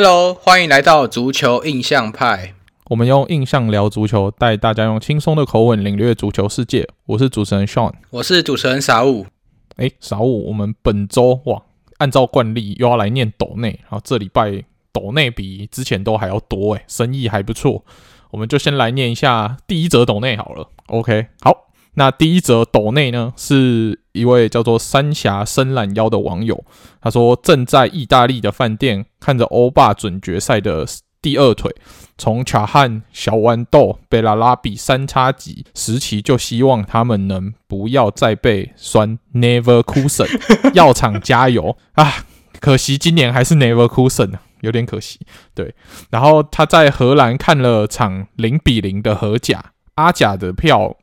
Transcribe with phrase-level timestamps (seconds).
[0.00, 2.54] Hello，欢迎来到足球印象派。
[2.84, 6.88] 我们用印象聊足球，带大家用轻松的口吻领略足球世界。
[7.04, 9.26] 我是主持人 Sean，我是主持人傻五。
[9.74, 11.60] 哎，傻五，我们本周哇，
[11.96, 17.84] 按照惯例又要来念抖内，然后这礼拜抖内比之前都还要多，哎，生意还不错。
[18.30, 20.68] 我们就先来念一下第一则抖内好了。
[20.86, 21.72] OK，好。
[21.98, 26.64] 那第一则抖内呢，是一位叫做三峡伸懒腰的网友，
[27.00, 30.86] 他说正在意大利的饭店看着欧霸准决赛的
[31.20, 31.74] 第二腿，
[32.16, 40.28] 从卡汉、小豌豆、贝拉拉比三叉戟时期就希望他们能不要再被酸 Never Cushion
[40.74, 42.24] 药厂加油啊！
[42.60, 45.18] 可惜今年还是 Never Cushion 有点可惜。
[45.52, 45.74] 对，
[46.10, 50.96] 然后他在荷兰看了场零比零的荷甲，阿甲的票。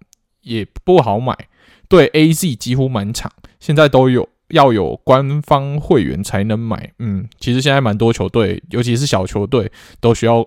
[0.46, 1.36] 也不好买，
[1.90, 6.94] 对 AZ 几乎满场，现在都有要有官方会员才能买。
[7.00, 10.38] 嗯，其实现在蛮多球队，尤其是小球队都需要，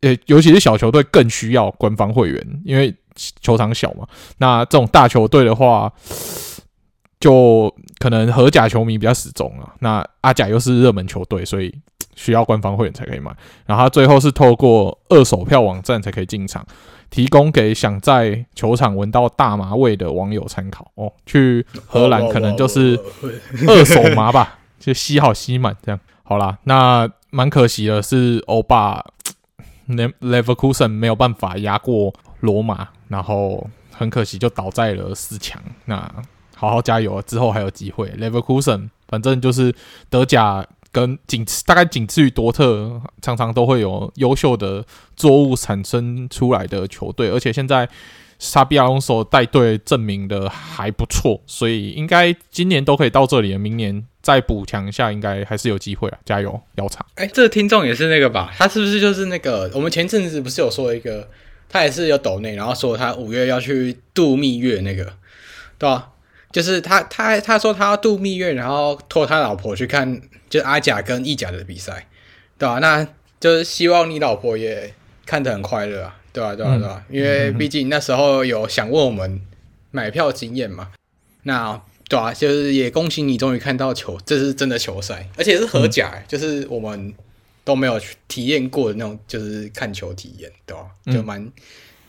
[0.00, 4.06] 呃，尤其是小球队更需要官方会员，因为球场小嘛。
[4.38, 5.92] 那这种大球队的话，
[7.20, 9.74] 就可能荷甲球迷比较死忠啊。
[9.80, 11.74] 那阿甲又是热门球队，所以
[12.14, 13.30] 需要官方会员才可以买。
[13.66, 16.66] 然后他最后是透过二手票网站才可以进场。
[17.10, 21.12] 提供给想在球场闻到大麻味的网友参考哦。
[21.26, 22.98] 去荷兰可能就是
[23.66, 26.00] 二手麻吧， 就吸好吸满这样。
[26.22, 29.04] 好啦，那蛮可惜的是欧霸
[29.88, 35.60] Leverkusen 没有办法压过罗马，然后很可惜就倒在了四强。
[35.86, 35.96] 那
[36.54, 38.08] 好好加油，之后还有机会。
[38.18, 39.74] Leverkusen 反正就是
[40.10, 40.66] 德甲。
[40.90, 44.84] 跟仅次大概仅次于多特，常常都会有优秀的
[45.16, 47.88] 作物产生出来的球队，而且现在
[48.38, 56.18] 沙比阿隆索带队证明的还不错，所以应该今年都可以到这里，明年再补强一下，应该还是有机会啊！
[56.24, 57.04] 加油，姚厂！
[57.16, 58.52] 哎，这个听众也是那个吧？
[58.56, 59.70] 他是不是就是那个？
[59.74, 61.28] 我们前阵子不是有说一个，
[61.68, 65.04] 他也是有抖内，然后说他五月要去度蜜月那个，
[65.76, 66.10] 对吧？
[66.50, 72.06] 就是他，他他说他要度蜜月，然后托他老婆去看，就是阿甲跟意甲的比赛，
[72.56, 72.78] 对吧、啊？
[72.78, 73.06] 那
[73.38, 74.94] 就是希望你老婆也
[75.26, 76.56] 看得很快乐啊，对吧、啊？
[76.56, 76.78] 对吧、啊？
[76.78, 77.04] 对吧、啊？
[77.10, 79.38] 因为毕竟那时候有想问我们
[79.90, 80.90] 买票经验嘛，
[81.42, 87.12] 那对啊，就是也恭喜你终于看到球，这是真的球赛，而且是荷甲、欸，就是我们
[87.62, 91.12] 都没有去体验过的那种，就是看球体验，对吧、啊？
[91.12, 91.52] 就蛮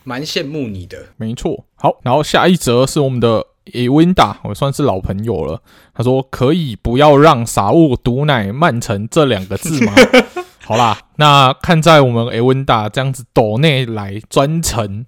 [0.02, 1.66] 蛮羡慕你的，没错。
[1.74, 3.46] 好，然后下一则是我们的。
[3.64, 5.62] 伊温达，我算是老朋友了。
[5.94, 9.92] 他说：“可以不要让傻物毒奶曼城这两个字吗？”
[10.64, 15.04] 好啦，那看在我们伊温达这样子抖内来专程，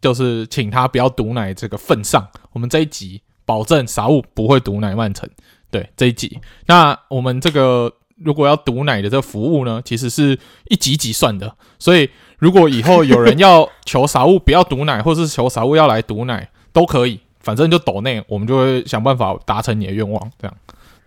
[0.00, 5.28] 就是请他不要毒奶这个份上，我们这一集保证傻物不会毒奶曼城。
[5.70, 11.54] 对，这一集，那我们这个如果要毒奶的这个服务呢，其实是一集集算的。
[11.78, 12.08] 所以
[12.38, 17.20] 如果以后有人要求傻物不要毒奶，或是求傻物要来毒奶，都可以。
[17.42, 20.56] 反正就抖内，我们就会想办法达成你的愿望，这样，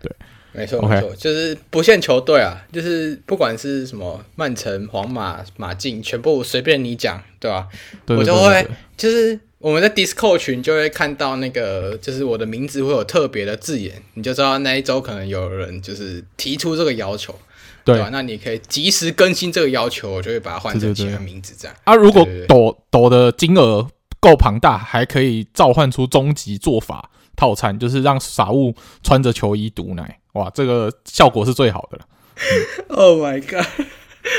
[0.02, 0.12] 对，
[0.52, 7.66] 没错，没错，就是不限球队啊，就是不管是什么曼城、皇马、马竞，全部随便你讲，对吧？
[8.06, 8.66] 我就会，
[8.96, 17.34] 就是我们在 Discord 群就会看到那个，就是我的名字会有特别的字眼，你就知道那一周可能有人就是提出这个要求，
[17.84, 18.10] 对吧？
[18.12, 21.76] 那你可以及时更新这个要求，我就会把它换成其他名字这样。
[21.84, 23.88] 啊，如果抖抖的金额。
[24.26, 32.06] 够庞大，还可以召唤出终极做法套餐，就是让傻物穿着球衣毒奶，哇，这个效果是最好的了。
[32.34, 32.42] 嗯、
[32.96, 33.64] Oh my god！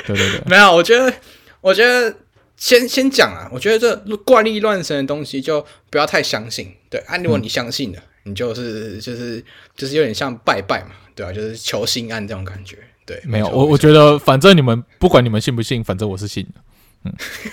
[0.06, 1.14] 对对对，没有，我觉得，
[1.62, 2.14] 我觉得
[2.58, 6.74] 先先讲啊，我觉得这怪力乱神的东西就不要太相信。
[6.90, 9.42] 对啊，如果你相信了，嗯、你就是就是
[9.78, 11.34] 就是有点像拜拜嘛，对吧、啊？
[11.34, 12.78] 就是求心安这种感觉。
[13.06, 16.62] 对，没有，我我觉得反正你们不管你们信不信，反正我是信的。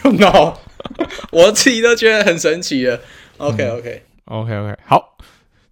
[0.05, 0.55] 嗯， no，
[1.33, 3.01] 我自己都觉得很神奇了。
[3.39, 4.01] Okay, okay.
[4.27, 4.77] okay, okay.
[4.87, 5.17] 好，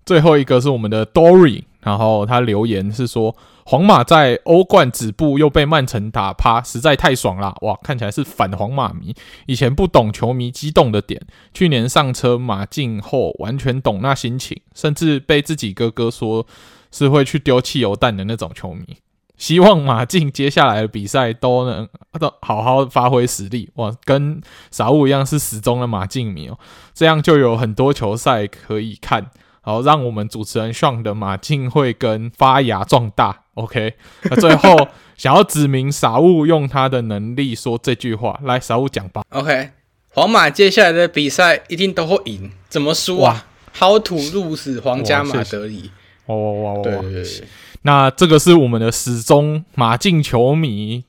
[0.04, 7.54] 最后一个是我们的 Dory，然后他留言是说，皇马在欧冠止步又被曼城打趴，实在太爽啦！
[7.60, 9.14] 哇，看起来是反皇马迷，
[9.46, 11.20] 以前不懂球迷激动的点，
[11.54, 16.46] 去年上车马竞后完全懂那心情，甚至被自己哥哥说
[16.90, 18.96] 是会去丢汽油弹的那种球迷。
[19.42, 21.88] 希望马竞接下来的比赛都能
[22.20, 24.40] 都好好发挥实力哇，跟
[24.70, 26.56] 傻物一样是死忠的马竞迷哦，
[26.94, 29.26] 这样就有很多球赛可以看，
[29.60, 33.40] 好让我们主持人 Sean 的马竞会跟发芽壮大。
[33.54, 33.94] OK，
[34.30, 34.86] 那最后
[35.16, 39.24] 想要指明傻物用他的能力说这句话，来傻物讲吧。
[39.30, 39.70] OK，
[40.10, 43.48] 皇马接下来的比赛一定都会赢，怎么输啊？
[43.72, 45.90] 好土路死皇家马德里！
[46.26, 46.82] 哇哇哇哇！
[46.84, 47.44] 对对对。
[47.82, 51.04] 那这个是我们的始终马竞球迷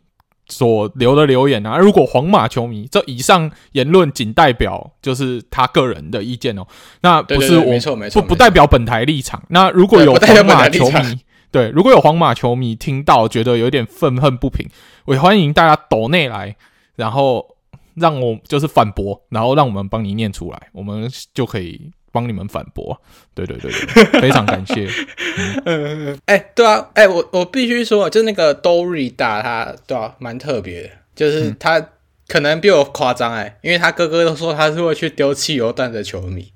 [0.50, 1.78] 所留的留言啊。
[1.78, 6.66] 如果皇马球迷，这以上言论仅代表就是他个人的意见哦，
[7.02, 9.42] 那不是我，没错没错，不不代表本台立场。
[9.50, 11.20] 那如果有皇马球迷，
[11.52, 14.68] 对，如果有皇马球迷听到觉得有点愤恨不平，
[15.06, 16.56] 我也欢迎大家抖内来，
[16.96, 17.46] 然后
[17.94, 21.92] 让我就是反驳，然后让我们帮你念出来，我们就可以。
[22.14, 23.02] 帮你们反驳，
[23.34, 24.88] 对对对对， 非常感谢。
[25.66, 31.90] 嗯， 哎、欸，对啊，哎、欸，我我必须说，就是那个 Dorida 他对啊，蛮特别的，就是他
[32.28, 36.54] 可能比我夸张哎，因为他哥哥都说他是会去丢汽油弹的球迷，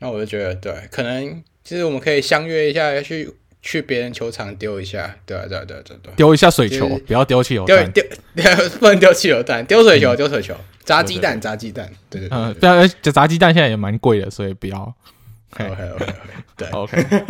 [0.00, 3.32] 那我就觉得对，可能其实我们可以相约一下，要去
[3.66, 8.02] 去别人球场丢一下，对啊对啊对啊对对，丢一下水球，不要丢汽油弹，丢
[8.34, 8.44] 丢
[8.78, 10.54] 不能丢汽油弹，丢水球丢水球。
[10.54, 14.94] 嗯炸鸡蛋，炸鸡蛋，对对对，嗯，对啊，这炸鸡蛋现在也蛮贵的，所以不要。
[15.58, 16.14] OK OK OK，
[16.56, 17.24] 对，OK，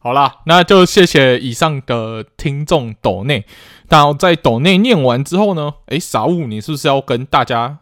[0.00, 3.44] 好啦，那就谢谢以上的听众抖内。
[3.90, 7.78] 那在抖内念完之后呢，诶，傻物，你是不是要跟大家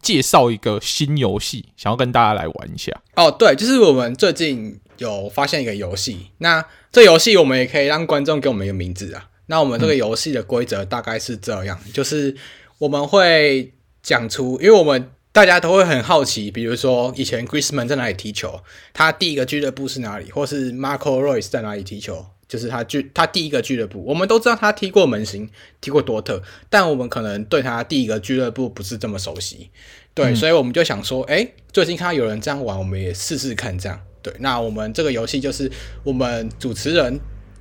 [0.00, 2.90] 介绍一个新游戏，想要跟大家来玩一下？
[3.16, 9.28] 哦，对，就是我们最近有发现一个游戏，那这游戏我们也可以让观众给我们一个名字啊。
[9.46, 12.34] 那我们这个游戏的规则大概是这样，嗯、就是
[12.78, 13.72] 我们会。
[14.04, 18.60] 讲出，因为我们大家都会很好奇，比如说以前 Griezmann 在哪里踢球，
[18.92, 25.48] 他第一个俱乐部是哪里，或是 Marco Reus 在哪里踢球，就是他俱他第一个俱乐部，我们都知道他踢过门兴，
[25.80, 29.70] 踢过多特，但我们可能对他第一个俱乐部不是这么熟悉，
[30.14, 35.70] 对，嗯、所以我们就想说，哎，最近看到有人这样玩，我们也试试看这样，对，那我们这个游戏就是
[36.04, 37.18] 我们主持人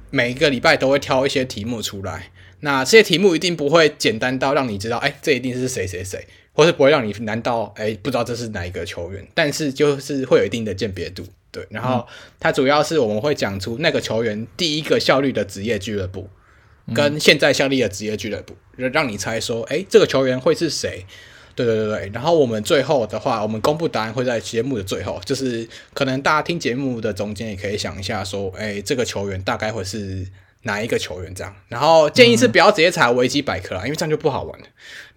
[0.10, 2.31] 每一个礼拜都会挑一些题目出来。
[2.63, 6.24] 那这些题目一定不会简单到让你知道，哎，这一定是谁谁谁，
[6.54, 9.28] 或是不会让你难到，哎，不知道这是哪一个球员。
[9.34, 11.66] 但是就是会有一定的鉴别度，对。
[11.72, 12.08] 然后
[12.40, 16.30] 它主要是我们会讲出那个球员第一个效力的职业俱乐部，
[16.94, 21.06] 跟现在效力的职业俱乐部，让你猜说，哎，这个球员会是谁？
[21.56, 22.12] 对对对对。
[22.13, 30.27] 然后我们最后的话，我们公布答案会在节目的最后，就是可能大家听节目的中间也可以想一下，说，哎，这个球员大概会是。
[30.63, 31.51] 哪一个球员这样？
[31.69, 34.65] 然后建议是不要直接查维基百科啦，嗯、因为这样就不好玩了，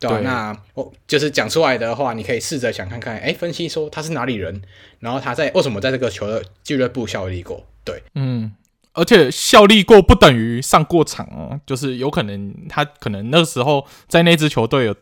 [0.00, 0.16] 对吧？
[0.16, 4.62] 对，那我就是讲出来的话，你可以试着想看看，哎，分析说他是哪里人，
[5.00, 7.62] 然后他在为什么在这个球的俱乐部效力过？
[7.84, 8.52] 对，嗯，
[8.94, 14.96] 而且效力过不等于上过场哦，就是有可能他可能那个时候在那支球队有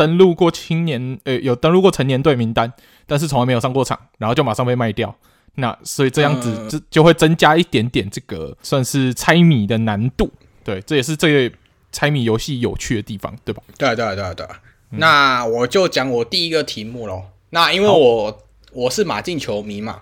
[0.00, 2.72] 登录过青年，呃，有登录过成年队名单，
[3.06, 5.14] 但是从来没有上过场，然后就马上被卖掉。
[5.56, 10.32] 那所以这样子就就会增加一点点这个算是猜谜的难度，
[10.64, 11.56] 对，这也是这个
[11.92, 13.62] 猜谜游戏有趣的地方，对吧？
[13.76, 14.46] 对啊，对啊，对啊，对
[14.92, 17.24] 那我就讲我第一个题目喽。
[17.50, 18.38] 那因为我
[18.72, 20.00] 我是马竞球迷嘛，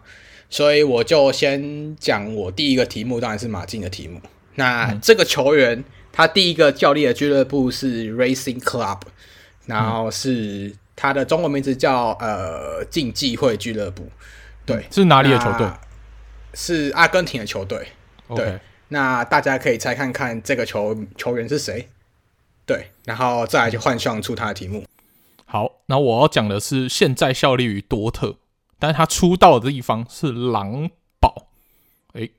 [0.49, 4.21] 所以我就先讲我第一个题目，当然是马竞的题目。
[4.55, 9.01] 那这个球员他第一个效力的俱乐部是 Racing Club，
[9.69, 14.11] 然后是他的中文名字叫呃竞技会俱乐部。
[14.67, 15.67] 对，是哪里的球队？
[16.55, 17.89] 是阿根廷的球队。
[18.35, 21.89] 对，那大家可以猜看看这个球球员是谁？
[22.67, 24.85] 对，然后再来就换上出他的题目。
[25.47, 28.37] 好，那我要讲的是现在效力于多特，
[28.79, 31.49] 但是他出道的地方是狼堡。
[32.13, 32.31] 诶，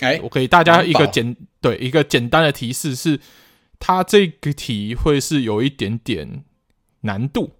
[0.00, 3.20] 诶，我给大家一个简堡对一个简单的提示是，
[3.78, 6.44] 他这个题会是有一点点
[7.00, 7.52] 难度。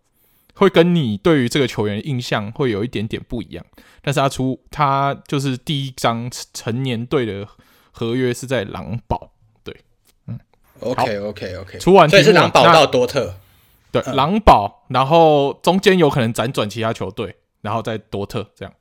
[0.57, 3.67] 会跟你对于这个球员的印象会有一点点不一样，
[4.01, 7.45] 但是他出他就是第一张成年队的
[7.91, 9.33] 合约是在狼堡，
[9.65, 9.77] 对，
[10.29, 10.39] 嗯
[10.79, 13.35] ，OK OK OK，出完所以是狼堡到多特，
[13.91, 18.73] 对，嗯、狼堡，然后中间有可能辗转其他球队，然后在多特这样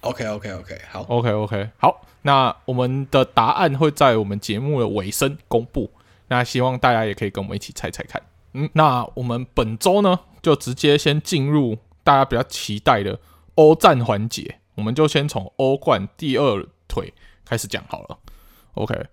[0.00, 5.90] ，OK OK OK，好，OK OK 好，那我们的答案会在我们节目的尾声公布，
[6.28, 8.22] 那希望大家也可以跟我们一起猜猜看。
[8.54, 13.18] 嗯，那我们本周呢，就直接先进入大家比较期待的
[13.54, 14.58] 欧战环节。
[14.74, 17.12] 我们就先从欧冠第二腿
[17.44, 18.18] 开始讲好了。
[18.74, 19.06] OK，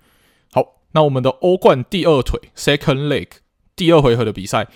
[0.54, 3.28] 好，那我们的欧冠第二腿 （Second Leg）
[3.76, 4.68] 第二回合的比赛，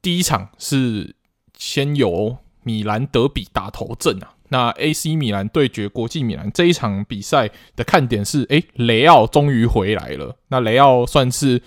[0.00, 1.14] 第一场是
[1.56, 4.34] 先由米兰德比打头阵啊。
[4.50, 10.36] 那 AC 米兰对决国际米兰这一场比赛的看点是，诶，雷奥终于回来了。
[10.48, 11.62] 那雷奥算是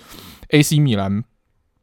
[0.50, 1.23] AC 米兰。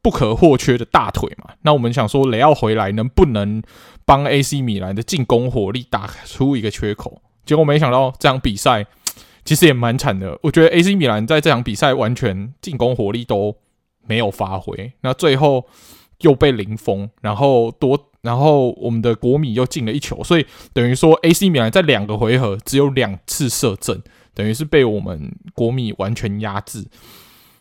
[0.01, 3.61] 不可或缺的大腿嘛，那我们想说雷奥回来能不能
[4.05, 7.21] 帮 AC 米兰的进攻火力打出一个缺口？
[7.45, 8.85] 结果没想到这场比赛
[9.43, 10.39] 其实也蛮惨的。
[10.41, 13.57] 我觉得 AC 米兰在这场比赛完全进攻火力都
[14.07, 15.67] 没有发挥，那最后
[16.21, 24.01] 又被零封，然后多，然后我们的国米又进了一球，所以等于说 AC 米兰在两个回合只有两次射正，
[24.33, 26.85] 等于是被我们国米完全压制。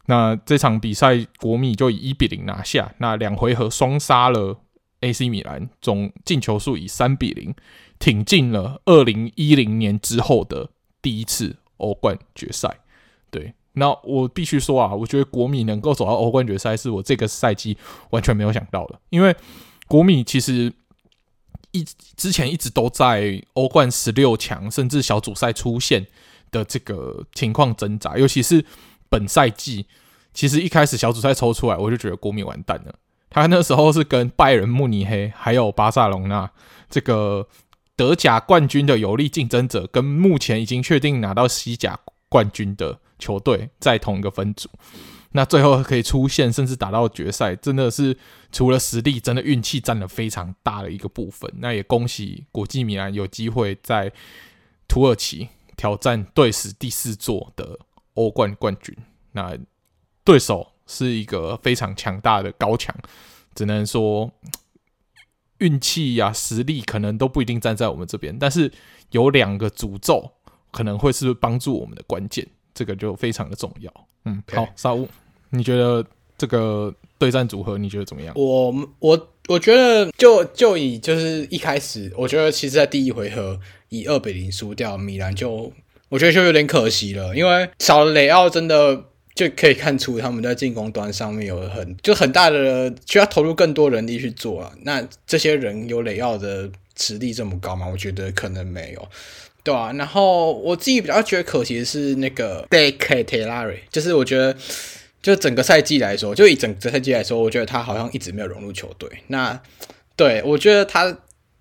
[0.06, 4.58] 那这场比赛国米就以一比零拿下，那两回合双杀了
[5.00, 7.54] AC 米兰，总进球数以三比零
[7.98, 10.70] 挺进了二零一零年之后的
[11.02, 12.78] 第一次欧冠决赛。
[13.30, 17.76] 对，那我必须说啊，我觉得国米能够走到欧冠决赛是我这个赛季
[18.10, 19.36] 完全没有想到的，因为
[19.88, 20.72] 国米其实。
[21.72, 21.84] 一
[22.16, 26.06] 之前一直都在欧冠十六强甚至小组赛出现
[26.50, 28.64] 的这个情况挣扎，尤其是
[29.10, 29.84] 本赛季，
[30.32, 32.94] 其实一开始小组赛抽出来，我就觉得国米完蛋了。
[33.28, 36.50] 他那时候是跟拜仁慕尼黑还有巴塞隆纳
[36.88, 37.46] 这个
[37.94, 44.70] 德甲冠军的有力竞争者，跟目前已经确定拿到西甲冠军的球队在同一个分组。
[45.38, 48.18] 那最后可以出现，甚至打到决赛，真的是
[48.50, 51.48] 除了实力，真的运气占了非常大的一个部分。
[51.58, 54.12] 那也恭喜国际米兰有机会在
[54.88, 57.78] 土耳其挑战队史第四座的
[58.14, 58.92] 欧冠冠军。
[59.30, 59.56] 那
[60.24, 62.92] 对手是一个非常强大的高强，
[63.54, 64.28] 只能说
[65.58, 68.72] 运气呀、实力可能都不一定站在我们这边，但是
[69.12, 70.32] 有两个诅咒
[70.72, 72.44] 可能会是帮助我们的关键。
[72.74, 73.92] 这个就非常的重要，
[74.24, 75.08] 嗯.好，沙乌，
[75.50, 76.04] 你觉得
[76.36, 78.34] 这个对战组合你觉得怎么样？
[78.36, 85.72] 我我我觉得就就以就是一开始，我觉得其实在第一回合以二比零输掉米兰，就
[86.08, 94.72] 我觉得就有点可惜了，因为少了雷奥，真的就可以看出他们在进攻端上面有很就很大的需要投入更多人力去做啊。
[94.82, 97.86] 那这些人有雷奥的实力这么高吗？
[97.86, 99.08] 我觉得可能没有。
[99.64, 104.56] 对啊，然后我自己比较觉得可惜的是那个 Deke t e l a r i 就是我觉得
[105.28, 109.08] 就整个赛季来说，就以整个赛季来说，我觉得他好像一直没有融入球队。
[109.26, 109.60] 那
[110.16, 111.18] 对我觉得他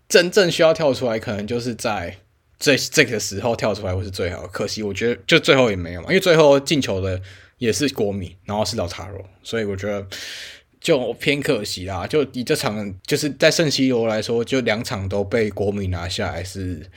[0.08, 2.18] 真正需要跳出来，可能就是在
[2.58, 4.48] 这这个时候跳出来会是最好。
[4.48, 7.22] 可惜我觉得就最后也没有嘛，因为最后进球的
[7.58, 10.08] 也是国米，然后是老塔罗，所以我觉得
[10.80, 12.08] 就偏可惜啦。
[12.08, 16.90] 就以这场就是在圣西罗来说，就两场都被国米拿下来是。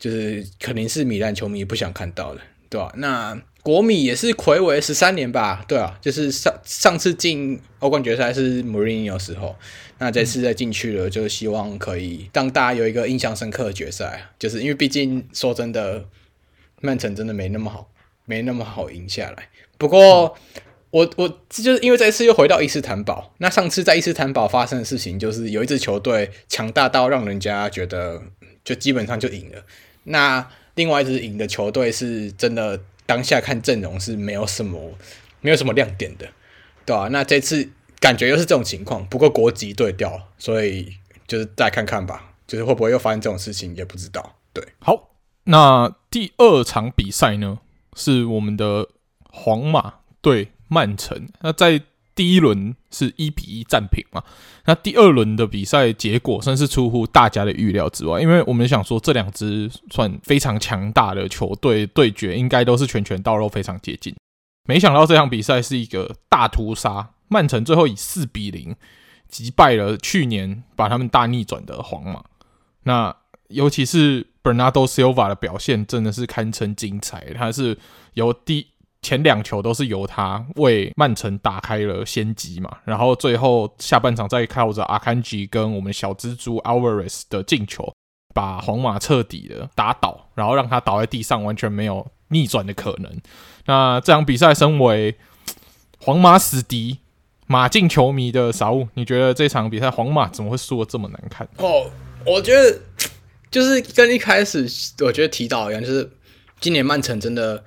[0.00, 2.40] 就是肯定是米兰球迷不想看到的，
[2.70, 9.54] 对吧、那国米也是魁违十三年吧，对啊，就是上上次进欧冠决赛是穆里尼奥时候，
[9.98, 16.04] 那这次再进去了，就希望可以让大家有一个印象深刻的决赛，就是因为毕竟说真的，
[16.80, 17.90] 曼城真的没那么好，
[18.24, 19.48] 没那么好赢下来。
[19.76, 20.36] 不过
[20.90, 28.22] 我我就是因为这一次又回到伊斯坦堡，那上次在伊斯坦堡发生的事情，就是有一支球队强大到让人家觉得
[28.64, 29.62] 就基本上就赢了。
[30.04, 34.94] 那另外一支赢的球队是真的，当下看阵容是没有什么，
[35.40, 36.28] 没有什么亮点的，
[36.86, 37.08] 对吧、啊？
[37.08, 40.94] 那这次感觉又是这种情况，不过国籍对调，所以
[41.26, 44.36] 就是再看看吧，就是会不会又发生这种事情也不知道。
[44.52, 45.10] 对，好，
[45.42, 47.58] 那第二场比赛呢，
[47.96, 48.88] 是我们的
[49.28, 51.82] 皇马对曼城，那在。
[52.20, 54.22] 第一轮是一比一战平嘛，
[54.66, 64.14] 那第二轮的比赛结果算是出乎大家的预料之外，因为我们想说这两支算非常强大的球队对决，应该都是拳拳到肉，非常接近。
[64.68, 68.76] 没想到这场比赛是一个大屠杀，曼城最后以四比零
[69.26, 72.22] 击败了去年把他们大逆转的皇马。
[72.82, 73.16] 那
[73.48, 77.78] 尤其是 Bernardo Silva 的表现真的是堪称精彩，他是
[78.12, 78.66] 由第。
[79.02, 87.90] 前两球都是由他为曼城打开了先机嘛，然后最后下半场再靠着阿坎吉跟我们小蜘蛛 Alvarez 的进球，
[88.34, 93.10] 把皇马彻底的打倒，然后让他倒在地上，完全没有逆转的可能。
[93.64, 95.16] 那这场比赛，身为
[95.98, 96.98] 皇马死敌、
[97.46, 101.48] 马竞球迷的傻物，你觉得这场比赛皇马怎么会输得这么难看？
[101.56, 101.90] 哦，
[102.26, 102.78] 我觉得
[103.50, 106.12] 就是跟一开始我觉得提到一样，就是
[106.60, 107.64] 今年曼城真的。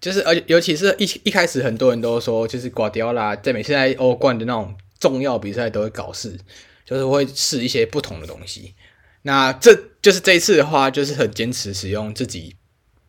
[0.00, 6.38] 就是，而且尤其是一一开始，很多人都说，就是瓜迪奥拉在每次在欧冠的那种重要比赛都会搞事，
[6.84, 8.74] 就是会试一些不同的东西。
[9.22, 12.56] 那这就是这一次的话，就是很坚持使用自己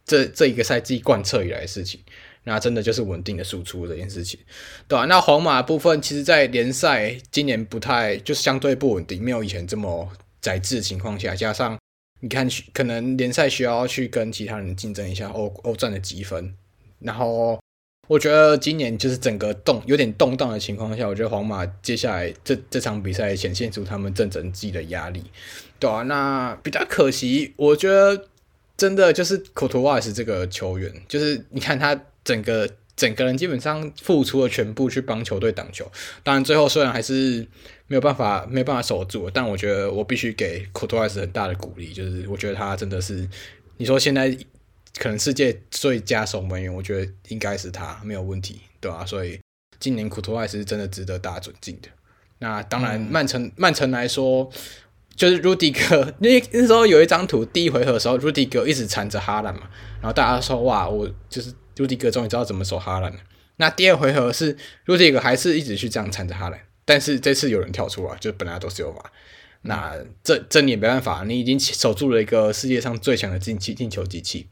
[0.05, 2.01] 这这一个赛季贯彻以来的事情。
[2.43, 4.39] 那真的就是稳定的输出这件事情，
[4.88, 5.05] 对吧、啊？
[5.05, 10.10] 那皇马部分，其实在联赛今年不太，就是相对不稳定，没有以前这么
[10.41, 11.77] 宰制的情况下，加上
[12.19, 16.55] 你看，可能联赛需要去跟其他人竞争一下欧欧战的积分。
[17.01, 17.60] 然后
[18.08, 25.24] 我觉得今年就是整个动有点动荡的情况下，我觉得皇马接下来这这场比赛显现出他们正整季的压力，
[25.79, 28.27] 对啊，那比较可惜，我觉得
[28.75, 35.89] 真的就是库图瓦斯这个球员，就是你看他整个整个人基本上付出了全部去帮球队挡球，
[36.22, 37.48] 当然最后虽然还是
[37.88, 43.25] 没有办法没有办法守住，但我觉得我必须给库图瓦斯很大的鼓励，就是我觉得他真的是
[43.77, 44.38] 你说现在。
[45.01, 48.62] 可能世界最佳守门员，我觉得应该是他，没有问题。
[48.81, 49.05] 对吧、啊？
[49.05, 49.39] 所以
[49.79, 51.89] 今年苦托艾斯是真的值得大家尊敬的。
[52.39, 54.50] 那当然曼城，曼城来说，
[55.15, 59.70] 就是鲁迪哥，那那时候有一张图，第一回合的时候，鲁迪哥一直缠着哈兰嘛，
[60.01, 63.20] 然后大家说哇，我就是鲁迪哥终于知道怎么守哈兰了。
[63.58, 69.03] 那第二回合是鲁迪哥还是一直去这样缠着哈兰，但是这次有人跳出来，就本来都是有嘛。
[69.62, 74.48] 那这这你也没办法，你已经守住了一个世界上最强的进气进球机器。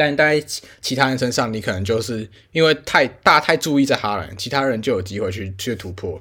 [0.00, 0.42] 但在
[0.80, 6.18] 其他人身上，你可能就是因为太大太注意在哈兰，其他人就有机会去去突破，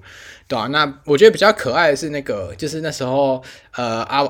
[0.50, 0.67] 对吧、啊？
[0.67, 4.21] 那我觉得比较可爱的是那个，就是那时候呃阿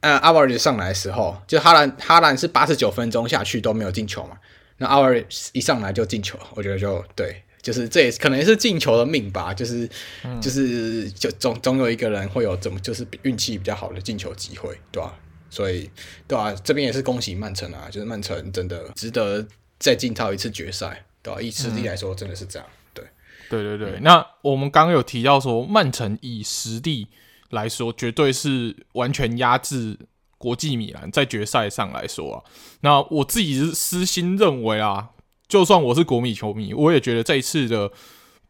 [0.00, 4.36] 呃阿瓦尔上来的时候，就哈兰哈兰是八十九分钟下去都没有进球嘛，
[4.76, 9.88] 那阿瓦尔一上来就进球，我觉得就对，就是这也可能是进球的命吧，就是、
[10.22, 15.27] 嗯、就是就总总有一个人会有怎么就是运气比较好的进球机会，对吧、啊？
[15.50, 15.90] 所以，
[16.26, 16.54] 对吧、啊？
[16.62, 19.46] 这边也是恭喜曼城啊，就是曼城真的值得
[19.78, 21.42] 再进到一次决赛，对吧、啊？
[21.42, 22.68] 以实力来说，真的是这样。
[22.92, 23.04] 对，
[23.48, 23.98] 对对对。
[24.00, 27.08] 那我们刚刚有提到说，曼城以实力
[27.50, 29.98] 来说，绝对是完全压制
[30.36, 32.44] 国际米兰在决赛上来说啊。
[32.80, 35.10] 那我自己是私心认为啊，
[35.48, 37.90] 就算我是国米球迷，我也觉得这一次的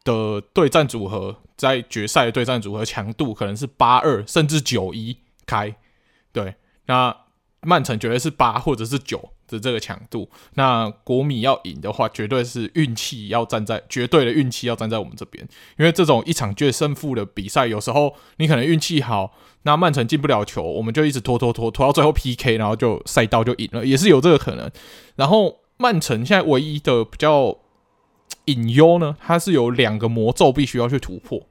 [0.03, 5.75] 的对战组合在决赛的对战组合强度可能是八二甚至九一开，
[6.33, 6.55] 对。
[6.89, 7.17] 那
[7.63, 10.31] 曼城绝对是八或者是九的这个强度。
[10.55, 15.47] 那国米要赢的话，绝对是运气要站在绝对的运气要站在我们这边。
[15.77, 24.71] 因为这种一场决胜负的比赛，有时候你可能运气好，那曼城进不了球，我们就一直拖拖拖拖到最后 PK，然后就赛道就赢了，也是有这个可能。
[25.17, 27.59] 然后曼城现在唯一的比较
[28.45, 31.45] 隐忧呢，它是有两个魔咒必须要去突破。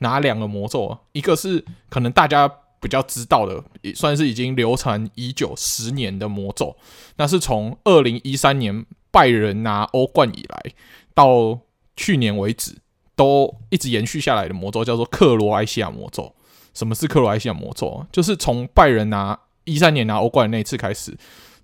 [0.00, 1.00] 哪两个魔咒啊？
[1.12, 2.52] 一个是可能大家。
[2.80, 6.76] 比较知道的，也算是已经流传已久十年的魔咒，
[7.16, 10.72] 那是从二零一三年拜仁拿欧冠以来，
[11.14, 11.58] 到
[11.96, 12.76] 去年为止
[13.16, 16.34] 都一直延续下来的魔咒，叫做克罗埃西亚魔咒。
[16.74, 18.06] 什么是克罗埃西亚魔咒？
[18.12, 21.16] 就是从拜仁拿一三年拿欧冠的那次开始，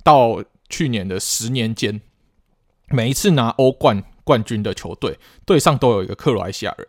[0.03, 2.01] 到去年的十年间，
[2.89, 6.89] 每一次拿欧冠冠军的球队队上都有一个克罗埃西亚人。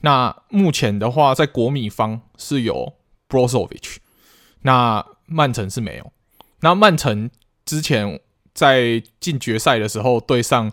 [0.00, 2.94] 那目前的话，在国米方是有。
[3.28, 3.96] Brozovic，
[4.62, 6.12] 那曼城是没有。
[6.60, 7.30] 那曼城
[7.64, 8.20] 之前
[8.54, 10.72] 在进决赛的时候对上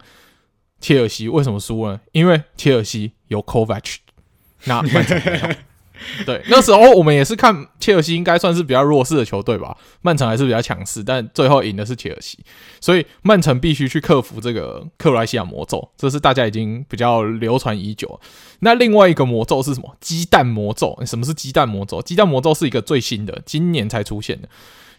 [0.80, 2.00] 切尔西，为什么输呢？
[2.12, 3.96] 因为切尔西有 Kovac，
[4.66, 5.56] 那曼城没有。
[6.26, 12.40] 对，那时候我们也是看切尔西应该算是比较弱势的球队吧，曼城还是比较强势，但最后赢的是切尔西，
[12.80, 18.20] 所以曼城必须去克服这个克罗埃西亚魔咒，这是大家已经比较流传已久。
[18.60, 19.96] 那另外一个魔咒是什么？
[20.00, 20.98] 鸡蛋魔咒？
[21.06, 22.02] 什么是鸡蛋魔咒？
[22.02, 24.50] 鸡蛋魔咒是一个最新的，今年才出现的，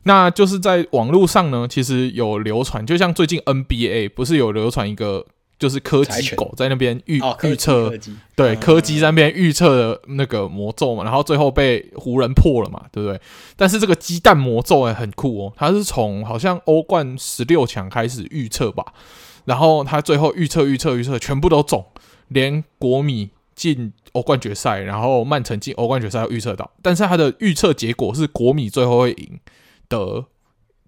[0.05, 5.27] 那就是在网络上呢，其实有流传，就像最近 NBA 不是有流传一个。
[5.63, 7.93] 就是柯基狗在那边预预测，
[8.35, 13.21] 对，柯基在那边预测的那个魔咒嘛，然后最后被湖人破了嘛，对不对？
[13.55, 18.85] 但是这个鸡蛋魔咒也很酷哦，它是从好像欧冠十六强开始预测吧，
[19.45, 21.87] 然后他最后预测预测预测全部都中，
[22.27, 29.39] 连国米进欧冠决赛，然后曼城进欧冠决赛都预测到，但是他的预测结果是国米最后会赢
[29.87, 30.25] 得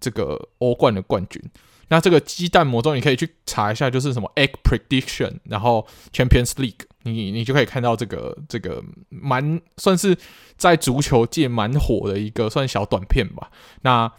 [0.01, 1.41] 这个欧冠的冠军。
[1.89, 10.17] 那这个鸡蛋魔咒，你可以去查一下，就是什么 egg prediction，然后 Champions League，你你就可以看到这个这个蛮算是
[10.57, 13.51] 在足球界蛮火的一个算小短片吧。
[13.81, 14.11] 那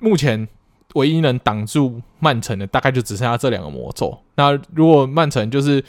[0.00, 0.48] 目前
[0.94, 4.22] 唯一能挡住曼城的，大概就只剩下这两个魔咒。
[4.34, 5.84] 那如果曼城就是。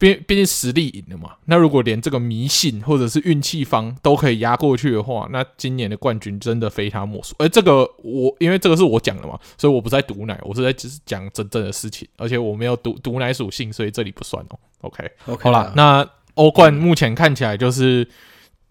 [0.00, 7.34] 毕毕竟实力赢了嘛，那如果连这个迷信或者是运气方都可以压过去的话，那今年的冠军真的非他莫属。
[7.38, 14.58] 而这个我因为这个是我讲的嘛，所以我不在毒奶，我是在只是讲真正的事情，而且我没有毒毒奶属性，所以这里不算哦。
[14.80, 18.08] OK，, okay 好了，那欧冠目前看起来就是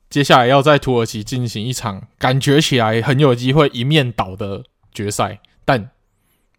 [0.09, 5.91] 接下来要在土耳其进行一场感觉起来很有机会一面倒的决赛，但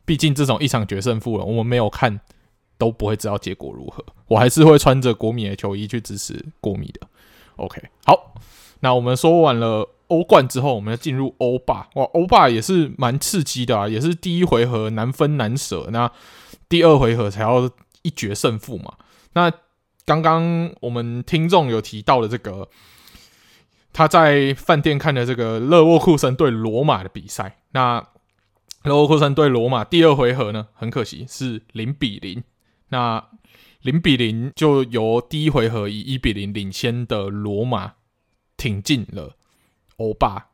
[0.05, 2.21] 毕竟这种一场决胜负了，我们没有看。
[2.81, 7.07] 都不会知道结果如何，我还是会穿着国米的球衣去支持国米的。
[7.57, 8.35] OK，好，
[8.81, 11.87] 那我们说完了欧冠之后，我们要进入欧霸。
[11.97, 16.11] 哇，欧霸也是蛮刺激的啊，也是第一回合难分难舍，那
[16.71, 18.95] 第二回合才要一决胜负嘛。
[19.35, 19.53] 那
[20.07, 22.67] 刚刚我们听众有提到的这个，
[23.93, 28.03] 他在饭店看的这个勒沃库森对罗马的比赛，那
[28.85, 32.43] 勒沃库森对罗马第二回合呢，很可惜是零比零。
[32.91, 33.25] 那
[33.83, 37.95] 零比零就由第一回合以一比零领先的罗马
[38.57, 39.37] 挺进了
[39.97, 40.49] 欧霸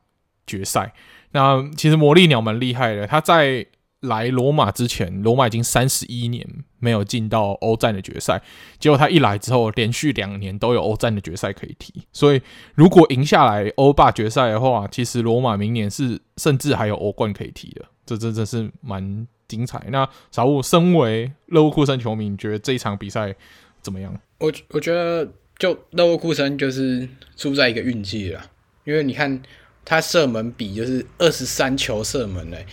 [0.47, 0.93] 决赛。
[1.31, 3.67] 那其实魔力鸟蛮厉害的，他在
[3.99, 6.47] 来罗马之前，罗马已经三十一年
[6.79, 8.41] 没有进到欧战的决赛，
[8.79, 11.93] 结果他一来之后，连续两年都有欧战的决赛可以踢。
[12.13, 12.41] 所以
[12.75, 17.85] 如果赢下来欧霸决赛的话，其实罗马明年是甚至还有欧冠可以踢的。
[18.05, 19.83] 这这真是蛮精彩。
[19.89, 23.35] 那小吴，身为勒沃库森球迷，你觉得这一场比赛
[23.81, 24.19] 怎么样？
[24.39, 28.51] 我我觉得就勒沃库森就是输在一个运气了，
[28.83, 29.41] 因为你看
[29.83, 32.65] 他射门比就是二十三球射门嘞。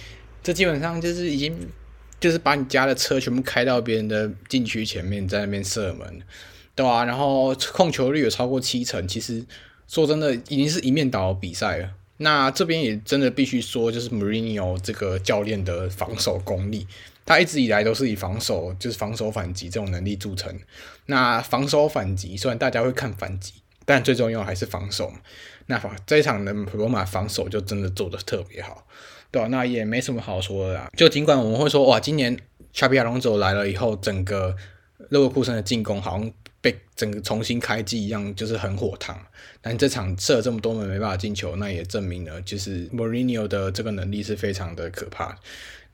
[0.42, 1.56] 这基本上就是已经，
[2.20, 6.20] 就是把你家的车全部开到别人的禁区前面，在那边射门，
[6.74, 7.04] 对吧、啊？
[7.06, 9.42] 然后控球率有超过七成，其实
[9.88, 11.90] 说真的，已经是一面倒比赛了。
[12.18, 16.86] 那这边也真的必须说，就是 Mourinho 这个教练的防守功力，
[17.26, 20.56] 他一直以来都是以防守，就是防守反击这种能力著称。
[21.06, 25.12] 那防守反击，虽然大家会看反击，但最重要还是防守。
[25.66, 28.86] 那这一场的罗马防守就真的做的特别好。
[29.30, 30.90] 对啊，那也没什么好说的啦。
[30.96, 32.38] 就尽管我们会说，哇，今年
[32.72, 34.54] 查比亚龙走来了以后，整个
[35.08, 36.30] 勒沃库森的进攻好像
[36.64, 39.20] 被整个重新开机一样，就是很火烫。
[39.60, 45.38] 但这场射了这么多门没办法进球，那也证明了就是莫里尼奥的这个能力是非常的可怕。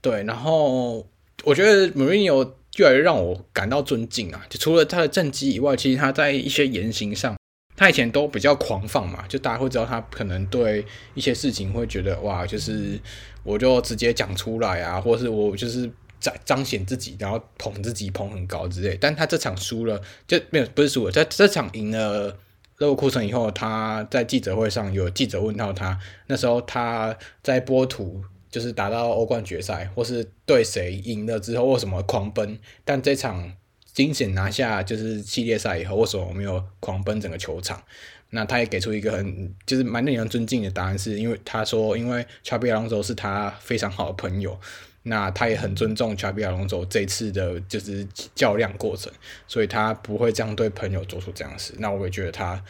[0.00, 1.04] 对，然后
[1.42, 2.38] 我觉得莫里尼奥
[2.76, 4.46] 越来越让我感到尊敬啊。
[4.48, 7.36] 就除了他的政绩以外，其实他在一些言行上。
[7.76, 13.00] 他以前都比较狂放嘛，就大家会知道他可能对一些事情会觉得哇，就是
[13.42, 18.96] 我就直接讲出来啊，或是我就是彰彰显自己，然后捧自己捧很高之类。
[19.00, 22.38] 但他这场输了，就没有不是输了，在这场赢了
[22.78, 33.54] 勒沃库森以后，他在记者会上有记者问到他，那时候他在波图就是打到欧冠决赛，或是对谁赢了之后为什么狂奔，但这场。
[33.92, 37.82] 惊险拿下就是系列赛以后，为什么我没有狂奔整个球场？
[38.30, 44.56] 那他也给出一个很就是蛮令人尊敬的答案，是因为他说，因为查比亚龙佐是他非常好的朋友，
[45.02, 49.12] 那他也很尊重查比亚龙佐这次的就是较量过程，
[49.46, 51.74] 所以他不会这样对朋友做出这样的事。
[51.78, 52.62] 那我也觉得他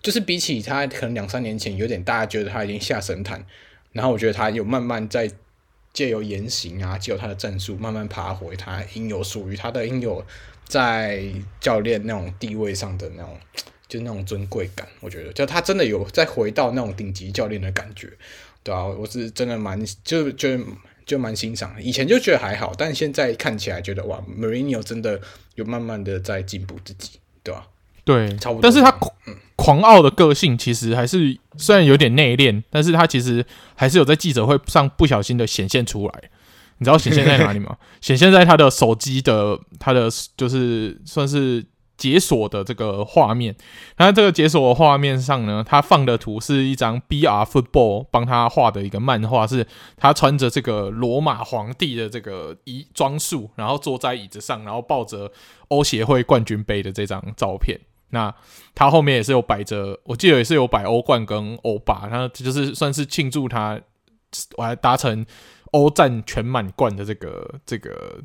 [0.00, 3.44] 就是比起他可能两三年前有点大家觉得他已经下神坛，
[3.92, 5.30] 然后我觉得他有慢慢在
[5.92, 10.24] 借由言行啊，借由他的战术慢慢爬回他应有属于他的应有。
[10.64, 11.22] 在
[11.60, 13.38] 教练那种地位上的那种，
[13.88, 18.10] 就那种尊贵感，我觉得，就他真的有再回到那种顶级教练的感觉，
[18.62, 20.58] 对啊，我是真的蛮就就
[21.04, 21.74] 就蛮欣赏。
[21.80, 25.20] 以前就觉得还好，但现在看起来觉得哇，Mourinho 真的
[25.54, 27.66] 有慢慢的在进步自己，对吧？
[28.04, 28.62] 对，差不多。
[28.62, 29.12] 但是他狂
[29.54, 36.30] 狂傲的个性其实还是虽然有点内敛，但是他其实还是有在记者会上不小心的显现出来。
[36.78, 37.76] 你知道显现在哪里吗？
[38.02, 41.64] 显现在他的手机的他的就是算是
[42.02, 43.54] 解锁的这个画面。
[43.96, 49.64] 那这个解锁画面上呢，他放的图是一张 BR Football 帮他画的一个漫画，是
[49.96, 55.30] 他穿着这个罗马皇帝的这个衣装束，然后坐在椅子上，然后抱着
[55.68, 57.78] 欧协会冠军杯的这张照片。
[58.10, 58.34] 那
[58.74, 63.80] 他后面也是有摆着，我记得也是有摆欧冠跟欧霸，那就是算是庆祝他
[64.56, 65.24] 我还达成。
[65.72, 68.20] 欧战全满贯的这个这个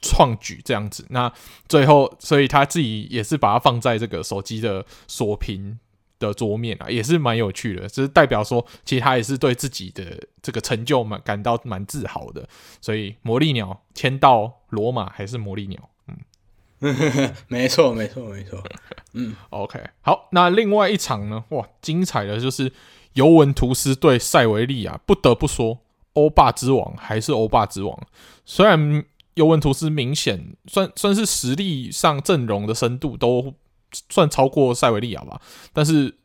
[0.00, 1.32] 创举这样子，那
[1.68, 5.78] 最后，所以他自己也是把它放在这个手机的锁屏
[6.18, 10.04] 的桌面啊，也是蛮有趣的，就是代表说，其实他也是对自己的
[10.40, 12.48] 这个成就蛮感到蛮自豪的。
[12.80, 15.90] 所以，魔力鸟签到罗马还是魔力鸟，
[16.80, 18.62] 嗯， 没错，没错，没错，
[19.14, 22.72] 嗯，OK，好，那另外一场呢，哇，精彩的就是
[23.14, 25.80] 尤文图斯对塞维利亚，不得不说。
[26.14, 27.96] 欧霸之王还是欧霸之王，
[28.44, 29.04] 虽然
[29.38, 33.54] 尤文图斯明显算算是实力上阵容的深度都
[34.10, 35.40] 算超过塞维利亚吧，
[35.72, 36.18] 但是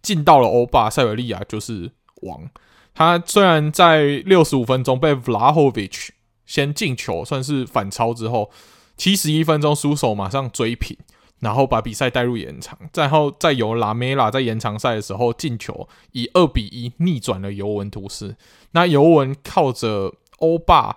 [0.00, 1.90] 进到了欧霸，塞维利亚就是
[2.22, 2.48] 王。
[2.94, 6.10] 他虽然在六十五分钟被 Vlahovic
[6.46, 8.50] 先进球，算是反超之后，
[8.96, 10.96] 七十一分钟输手马上追平。
[11.40, 18.36] 然后把比赛带入延长，然后再由拉梅拉在延长赛的时候进球，以二比一逆转了尤文图斯。
[18.72, 20.94] 那尤文靠着欧霸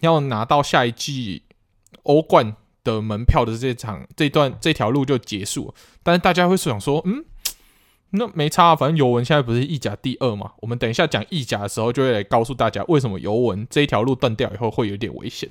[0.00, 1.42] 要拿到下一季
[2.02, 5.74] 欧冠的门票的这场这段这条路就结束了。
[6.02, 7.24] 但是大家会想说，嗯，
[8.10, 10.52] 那没差，反正尤文现在不是意甲第二嘛？
[10.60, 15.48] 我们等一下讲意甲的时候，就会来告诉大家为什么尤文这一条路断掉以后会有点危险。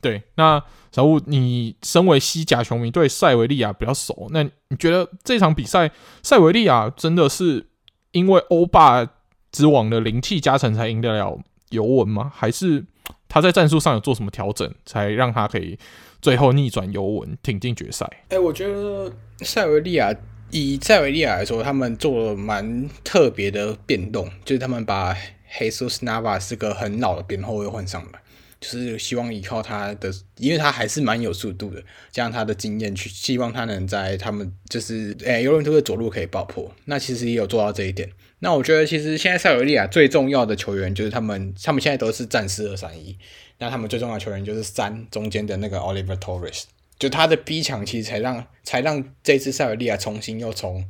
[0.00, 5.90] 对，那小吴，你身为西甲球迷，对塞维利亚比较熟，那你觉得这场比赛
[6.22, 7.66] 塞维利亚真的是
[8.12, 9.06] 因为欧霸
[9.50, 11.38] 之王的灵气加成才赢得了
[11.70, 12.30] 尤文吗？
[12.34, 12.84] 还是
[13.28, 15.78] 他在战术上有做什么调整，才让他可以
[16.22, 18.08] 最后逆转尤文，挺进决赛？
[18.28, 20.14] 哎、我觉得塞维利亚
[20.50, 25.14] 以塞维利亚来说，他们做了蛮特别的变动，就是他们把
[25.58, 28.20] Jesus Nava 是个很老的边后卫换上来，
[28.60, 36.72] 就是希望依靠他的，因为他还是蛮有速度的，加上他的经验去，希望他能在他们就是诶尤文图斯的左路可以爆破。
[36.84, 38.08] 那其实也有做到这一点。
[38.38, 43.16] 那我觉得其实现在塞维利亚最重要的球员就是他们，他们现在都是战四二三一，
[43.58, 46.64] 那他们最重要的球员就是三中间的那个 Oliver Torres，
[46.98, 50.88] 就他的逼抢其实才让才让这支塞维利亚重新又从。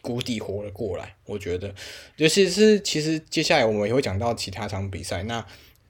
[0.00, 1.74] 谷底活了过来，我觉得，
[2.16, 5.44] 尤其是其实接下来我们也会讲到其他场比赛，那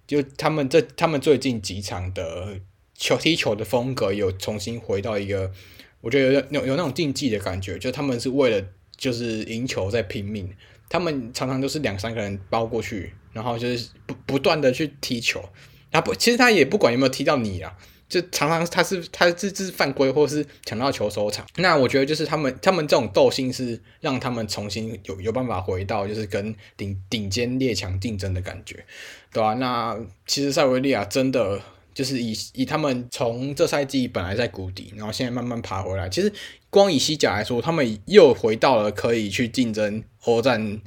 [0.07, 2.59] 就他们这他们最近几场的
[2.95, 5.53] 球踢球的风格有重新回到一个，
[6.01, 10.51] 我觉得有有有那种竞技的感觉，就他们是为了就是赢球在拼命，
[10.89, 15.43] 他们常常都是两三个人包过去，然后就是不不断的去踢球，
[15.91, 17.77] 他不其实他也不管有没有踢到你啊。
[18.09, 21.47] 就常常他是他这是犯规，或是抢到球收场。
[21.57, 28.83] 那我觉得就是他们他们这种斗性是让他们重新有有办法回到就是跟顶顶尖列强竞争的感觉，
[29.31, 29.55] 对吧、啊？
[29.57, 31.61] 那其实塞维利亚真的
[31.99, 36.09] 就是以以他们从这赛季本来在谷底，然后现在慢慢爬回来。
[36.09, 36.33] 其实
[36.71, 40.81] 光以西甲来说，他们又回到了可以去竞争欧战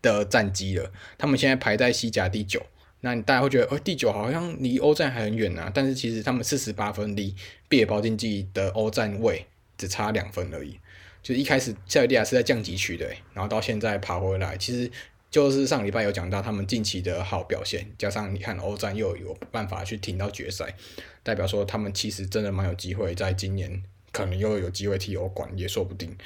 [0.00, 0.92] 的战绩了。
[1.18, 2.62] 他们现在排在西甲第九。
[3.00, 5.68] 那你大家会觉得，哦，第九好像离欧战还很远啊。
[5.74, 7.34] 但是其实他们四十八分离
[7.68, 9.44] 毕尔包竞技的欧战位
[9.76, 10.78] 只差两分而已。
[11.20, 14.88] 就一开始塞维利亚是在降级区的，然后到现在爬回来，其实
[15.34, 20.76] 就是上礼拜有讲到他们近期的好表现，加上你看欧战又有办法去挺到决赛，
[21.24, 26.16] 代表说他们其实真的蛮有机会，在今年可能又有机会踢欧冠也说不定，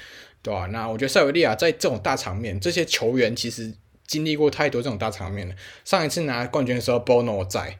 [0.42, 0.66] 对吧？
[0.66, 3.72] 那我觉得塞维利亚在这种大场面，这些球员其实。
[4.06, 5.54] 经历过太多这种大场面了。
[5.84, 7.78] 上一次拿冠军的时候，Bono 在，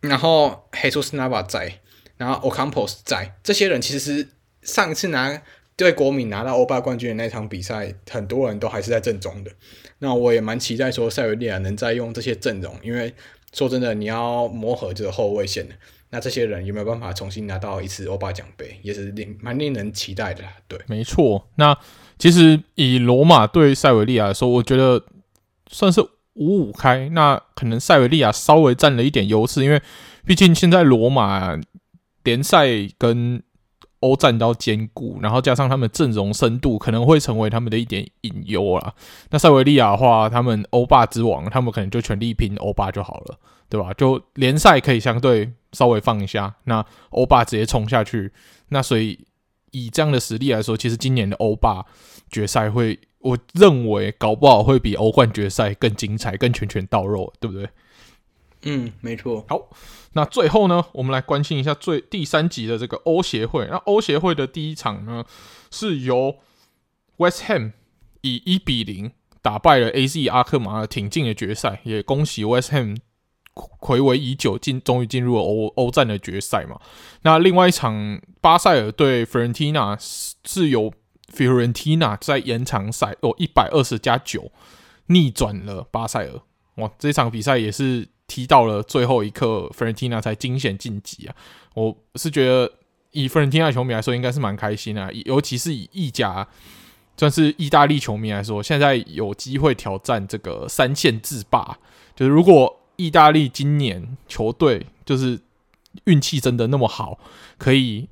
[0.00, 1.80] 然后 Jesus Nava 在，
[2.16, 3.36] 然后 Ocampos 在。
[3.42, 4.28] 这些人其实
[4.62, 5.42] 上一次拿
[5.76, 9.52] 对国米拿到欧霸冠军的那场比赛，很多人都还是在正中的。
[9.98, 13.14] 那我也蛮期待说塞维利亚能再用这些阵容，因为
[13.52, 15.66] 说真的，你要磨合这个后卫线，
[16.10, 20.42] 那这些人有没有办法重新拿到一次欧霸奖杯，也是令蛮令人期待的。
[20.68, 21.48] 对，没错。
[21.56, 21.76] 那
[22.18, 25.02] 其实以罗马对塞维利亚来说，我觉得。
[25.68, 26.00] 算是
[26.34, 29.82] 五五开，那可能塞维利亚稍微占了一点优势，因为
[30.24, 31.58] 毕竟现在罗马
[32.22, 33.42] 联赛跟
[34.06, 38.94] 欧战都要兼顾，然后加上他们阵容深度，可能会成为他们的一点隐忧啦。
[39.30, 43.38] 那塞维利亚的话，他们欧霸之王，他们可能就全力拼欧霸就好了，
[43.68, 43.92] 对吧？
[43.94, 48.32] 就联赛可以相对稍微放一下，那欧霸直接冲下去。
[48.68, 49.18] 那所以
[49.72, 51.84] 以这样的实力来说，其实今年的欧霸
[52.30, 52.98] 决赛会。
[53.20, 57.68] 我认为搞不好会比欧冠决赛更精彩、更拳拳到肉，对不对？
[58.66, 59.44] 嗯，没错。
[59.48, 59.70] 好，
[60.12, 63.66] 那最后呢，我们来关心一下最第三集的这个欧协会。
[63.70, 65.24] 那欧协会的第一场呢，
[65.70, 66.36] 是由
[67.16, 67.72] West Ham
[68.20, 71.80] 以一比零打败了 AZ 阿克马尔，挺进了决赛。
[71.84, 72.98] 也恭喜 West Ham
[73.54, 76.80] 睽违已久进，终于进入了欧欧战的决赛嘛。
[77.22, 79.96] 那另外一场巴塞尔对 Fiorentina
[80.44, 80.92] 是由。
[81.34, 84.52] Fiorentina 在延长赛哦，一百二十加九
[85.06, 86.40] 逆转了巴塞尔。
[86.76, 91.34] 哇，这场比赛也是踢到了最后一刻，Fiorentina 才惊险晋级啊！
[91.74, 92.70] 我是觉得
[93.12, 96.46] 以 Fiorentina 球迷来说，应该是蛮开心啊，尤其是以意甲
[97.16, 101.78] 算是意大利球迷来说，现在有机会挑战这个三线制霸。
[102.14, 105.38] 就是如果意大利今年球队就是
[106.04, 107.18] 运气真的那么好，
[107.58, 108.08] 可以。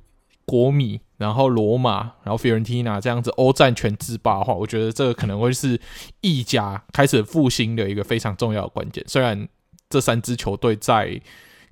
[0.47, 5.81] 国米，然后罗马，然后费伦蒂娜这样子欧战全制霸的话，我觉得这个可能会是
[6.21, 9.03] 意甲开始复兴的一个非常重要的关键。
[9.07, 9.49] 虽然
[9.89, 11.21] 这三支球队在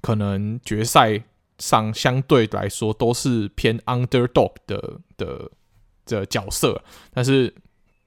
[0.01, 1.23] 可能决赛
[1.57, 5.51] 上相对来说都是偏 underdog 的的
[6.05, 7.53] 的角色，但是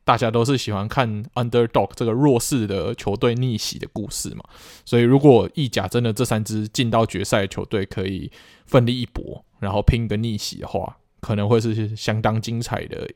[0.04, 4.44] 大家都是喜欢看 underdog 这个弱势的球队逆袭的故事嘛。
[4.84, 8.30] 所以如果意甲真的这三支进到决赛的球队可以
[8.66, 9.42] 奋力一搏。
[9.58, 13.10] 然后拼一个逆袭的话，可能会是相当精彩的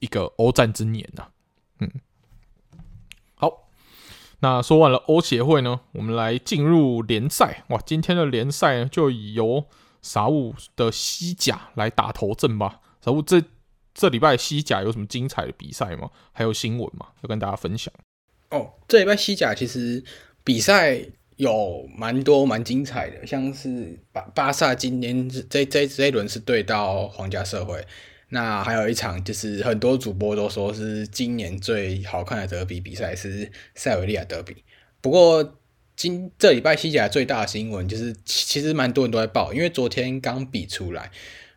[0.00, 1.30] 一个欧战之年呐、啊。
[1.80, 1.90] 嗯，
[4.40, 7.64] 那说完了欧协会呢，我们来进入联赛。
[7.68, 9.64] 哇，今天的联赛呢，就由
[10.02, 12.80] 傻物的西甲来打头阵吧。
[13.04, 13.42] 傻物，这
[13.94, 16.10] 这礼拜西甲有什么精彩的比赛吗？
[16.32, 17.06] 还有新闻吗？
[17.22, 17.92] 要跟大家分享。
[18.50, 20.04] 哦，这礼拜西甲其实
[20.44, 21.00] 比赛。
[21.38, 27.80] 有蛮多蛮精彩的，像是巴巴萨今年这这这一轮是对到皇家社会，
[28.30, 34.64] 那还有一场就是很多主播都说是今年最好看的德比比赛是塞维利亚德比。
[35.00, 35.58] 不过
[35.96, 41.10] 今这礼拜西甲最大的新闻就是其实蛮多人都在报，因为昨天刚比出来，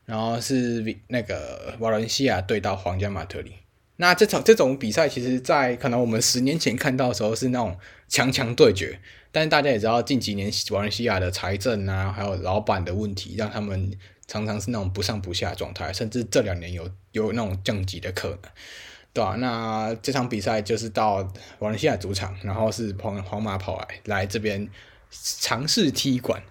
[0.06, 3.54] 然后是那个瓦伦西亚对到皇家马特里，
[3.98, 9.00] 那这场这种比赛，其实，在可能我们十年前看到的时候是那种强强对决，
[9.32, 13.92] 但是大家也知道，近几年瓦伦西亚的财政啊，还有老板的问题，让他们
[14.32, 18.40] 常常是那种不上不下的状态，甚至这两年有有那种降级的可能，
[19.12, 19.36] 对吧、啊？
[19.36, 21.16] 那这场比赛就是到
[21.60, 24.70] 瓦伦西亚主场，然后是皇皇马跑来来这边
[25.12, 26.42] 尝试踢馆。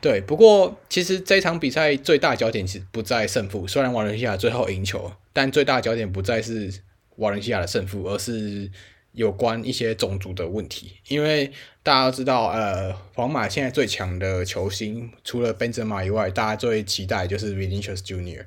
[0.00, 6.82] 对，不过其实这场比赛最大焦点其实不在胜负，虽然瓦伦西亚最后赢球，但最大焦点不再是
[7.18, 8.68] 瓦伦西亚的胜负，而是
[9.12, 10.92] 有关一些种族的问题。
[11.08, 11.50] 因为
[11.82, 18.44] 大家都知道，呃，皇马现在最强的球星除了本泽马以外，大家最期待就是 Vinicius Junior。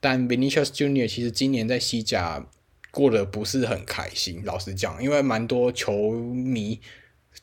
[0.00, 2.46] 但 Vinicius Junior 其实今年在西甲
[2.90, 6.80] 过得不是很开心，老实讲，因为蛮多球迷。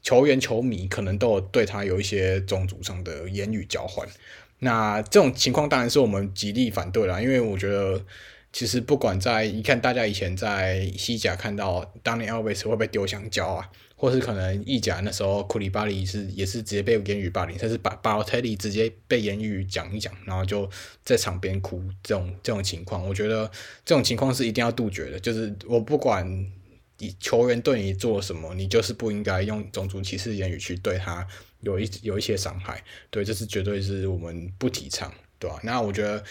[0.02, 4.08] 球员、球迷可能都有对他有一些种族上的言语交换，
[4.60, 8.04] 那这种情况当然是我们极力反对啦，因为我觉得
[8.54, 20.70] 其实不管在你看大家以前在西甲看到当年 Alves 会被丢香蕉啊，或是可能意甲那时候库里巴利是也是直接被言语霸凌，甚至把巴洛特利直接被言语讲一讲，然后就
[21.04, 23.50] 在场边哭这种这种情况，我觉得
[23.86, 26.52] 这种情况是一定要杜绝的，就是我不管。
[27.20, 31.28] 球员对你做什么，你就是不应该用种族歧视言语去对他
[31.62, 32.80] 有一有一些伤害。
[33.10, 35.60] 对，这是绝对是我们不提倡，对吧？
[35.64, 36.24] 那我觉得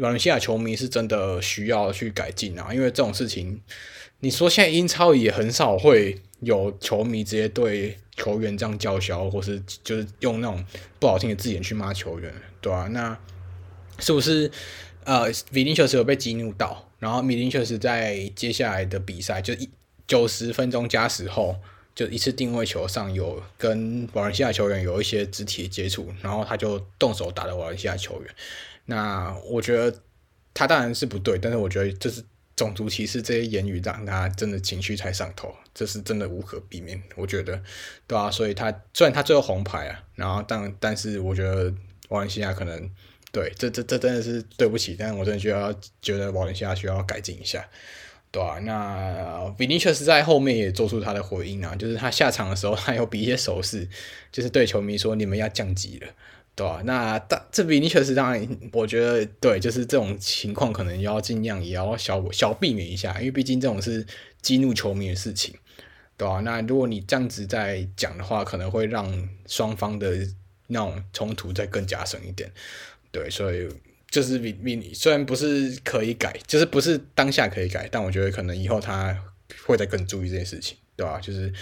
[0.00, 3.60] 瓦伦西亚球迷是真的需要去改进啊，因为这种事情，
[4.20, 10.64] 你说现在英超也很少会有球迷直接对球员这样叫嚣，或是就是用那种
[10.98, 12.88] 不好听的字眼去骂球员，对吧？
[12.90, 13.18] 那
[13.98, 14.50] 是不是
[15.04, 19.68] 呃，维尼修斯有被激怒到，然后米林确实在接下来的比赛就一。
[20.06, 21.54] 九十分钟加时后，
[21.94, 28.34] 就一次定位球上有跟瓦伦西亚球员有一些肢体接触，然后他就动手打了瓦伦西亚球员。
[28.90, 29.94] 那我觉得
[30.54, 32.24] 他当然是不对，但是我觉得这是
[32.56, 37.00] 种族歧视这些言语让他真的情绪太上头，这是真的无可避免。
[37.14, 37.62] 我觉得，
[38.06, 41.70] 对啊，所以他虽然他最后红牌啊，然后但但是我觉得
[42.08, 42.90] 瓦伦西亚可能
[43.30, 45.70] 对这这这真的是对不起，但是我真的需要
[46.00, 47.68] 觉得瓦伦西亚需要改进一下。
[48.30, 53.86] 对啊，那 Vinicius 在后面也做出他的回应啊，就是他下场的时候，他有比一些手势，
[54.32, 56.08] 就是对球迷说：“你们要降级了。”
[56.58, 64.04] 对啊，那大这 Vinicius 当然，我觉得对，就是这种情况可能要尽量也要小小避免一下，因为毕竟这种是
[64.42, 65.54] 激怒球迷的事情，
[66.16, 70.26] 对啊，那如果你这样子在讲的话，可能会让双方的
[70.66, 72.50] 那种冲突再更加深一点。
[73.12, 73.68] 对，所以。
[74.10, 79.14] 就是比比你虽然不是可以改，就是不是当下可以改，但我觉得可能以后他
[79.66, 81.20] 会再更注意这件事情，对吧？
[81.20, 81.52] 就是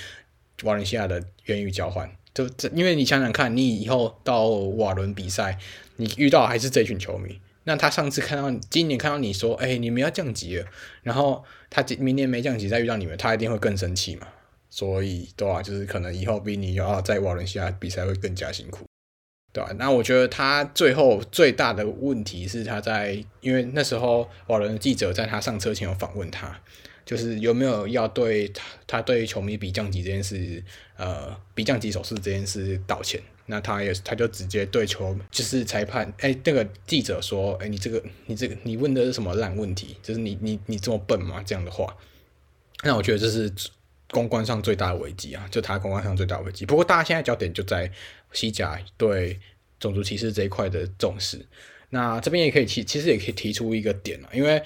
[0.63, 5.59] 瓦伦西亚的言语交换，就这，因为你想想看，你以后到瓦伦比赛，
[5.97, 10.67] 你遇到还是这群球迷，那他上次看到今年看到你说，哎、你们要降级了，
[11.03, 14.27] 然后他明年没降级再遇到你们，他一定会更生气嘛。
[14.69, 15.63] 所以，对吧？
[15.63, 18.85] 就是可能以后比你要在瓦伦西亚比赛会更加辛苦。
[19.53, 19.73] 对吧？
[19.79, 26.61] 那我觉得他最后最大的问题是他在，因为那时候瓦伦的记者在他上车前有访问他，
[27.07, 30.63] 就是有没有要对他他对球迷比降级这件事，
[30.99, 33.19] 呃，比降级手势这件事道歉。
[33.47, 39.97] 那他也他就直接对球就是裁判，哎，那个记者说，哎，你这个你这个你问的是什么烂问题？
[40.03, 41.43] 就是你你你这么笨吗？
[41.47, 41.97] 这样的话，
[42.83, 43.51] 那我觉得这是
[44.11, 46.67] 公关上最大的危机啊，就他公关上最大的危机。
[46.67, 47.91] 不过大家现在焦点就在。
[48.33, 49.39] 西甲对
[49.81, 51.41] 种族歧视这一块的重视，
[51.89, 54.63] 那这边也可以提，其实也可以提出一个点啊，因为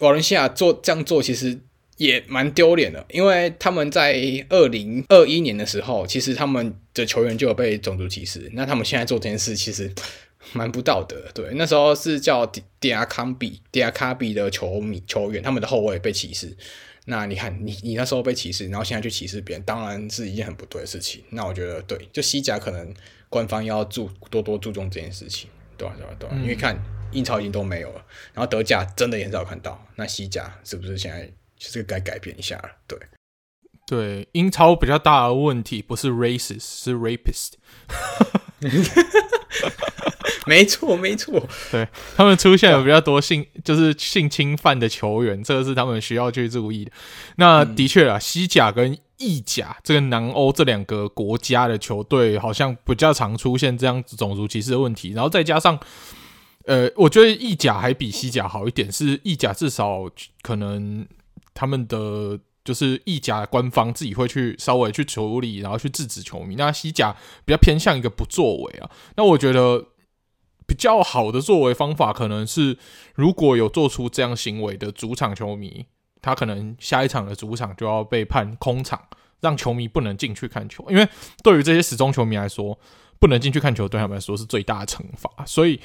[0.00, 1.58] 瓦伦西亚做这样做其实
[2.02, 4.14] 也蛮丢脸的，因为他们在
[4.48, 9.92] 二零二一年的时候，其实他们的球员就有被种族歧视，那他们现在做这件事其实
[10.52, 11.16] 蛮不道德。
[11.32, 16.56] 对，那时候是叫迪迪亚康比迪亚卡比的球迷球员，他们的后卫被歧视。
[17.04, 21.22] 那你看，你你那时候被歧视，然后现在去歧视别人，当然是一件很不对的事情。
[21.30, 22.94] 那我觉得，对，就西甲可能
[23.28, 25.94] 官方要注多多注重这件事情，对吧？
[25.98, 26.14] 对吧？
[26.18, 26.36] 对吧？
[26.42, 31.28] 因为看英超已经都没有了，然后德甲真的也很少看到，那西甲是不是现在
[31.62, 32.68] 就是该改变一下了？
[32.88, 32.98] 对，
[33.86, 37.52] 对，英超比较大的问题不是 racist，是 rapist。
[40.44, 41.86] 没错，没错，对，
[42.16, 46.90] 他们出现有比较多性，就是性侵犯的球员，这个是他们需要去注意的。
[47.36, 55.12] 那的确啊，西甲跟意甲这个南欧这两个国家的球队，好像比较常出现这样子种族歧视的问题。
[55.12, 55.78] 然后再加上，
[56.66, 60.10] 呃，我觉得意甲还比西甲好一点，是意甲至少
[60.42, 61.06] 可能
[61.54, 66.54] 他们的就是意甲官方自己会去稍微去处理，然后去制止球迷。
[66.56, 68.90] 那西甲比较偏向一个不作为啊。
[69.16, 69.86] 那我觉得。
[70.64, 72.78] 比较好的作为方法可能是，
[73.14, 75.84] 如果有做出这样行为的主场球迷，
[76.22, 78.98] 他可能下一场的主场就要被判空场，
[79.40, 80.86] 让球迷不能进去看球。
[80.88, 81.06] 因为
[81.42, 82.78] 对于这些死忠球迷来说，
[83.18, 85.28] 不能进去看球对他们来说是最大的惩罚。
[85.44, 85.78] 所以，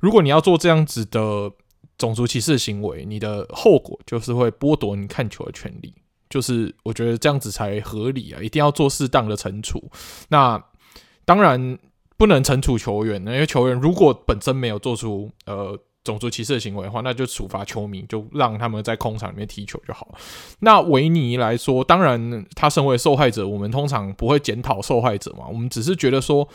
[0.00, 1.50] 如果你要做这样子的
[1.98, 5.94] 种族歧视的行为，你的后果就是会剥夺你看球的权利。
[6.28, 9.90] 就是我觉得这样子才合理啊，一定要做适当的惩处。
[10.28, 10.62] 那
[11.24, 11.78] 当然
[12.16, 15.78] 不能惩处球员，因为球员如果本身没有做出呃。
[16.04, 20.18] 种族歧视的行为的话，那就处罚球迷，就让他们在空场里面踢球就好了。
[20.58, 26.46] 那维尼来说，当然他身为受害者，我们通常不会检讨受害者嘛，我们只是觉得说，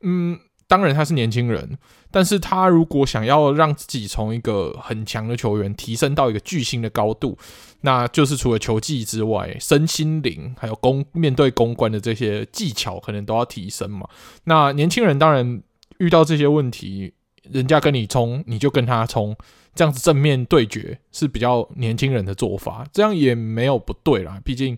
[0.00, 0.36] 嗯，
[0.68, 1.76] 当然他是年轻人，
[2.10, 7.36] 但是他如果想要让自己从一个很强的球员提升到一个巨星的高度，
[7.80, 14.08] 那就是除了球技之外，身心灵还有公面对公关的这些技巧，可能都要提升嘛。
[14.44, 15.62] 那年轻人当然
[15.98, 17.14] 遇到这些问题。
[17.50, 19.34] 人家跟你冲，你就跟他冲，
[19.74, 24.38] 这样子正面对决是比较年轻人的做法，这样也没有不对啦。
[24.44, 24.76] 毕竟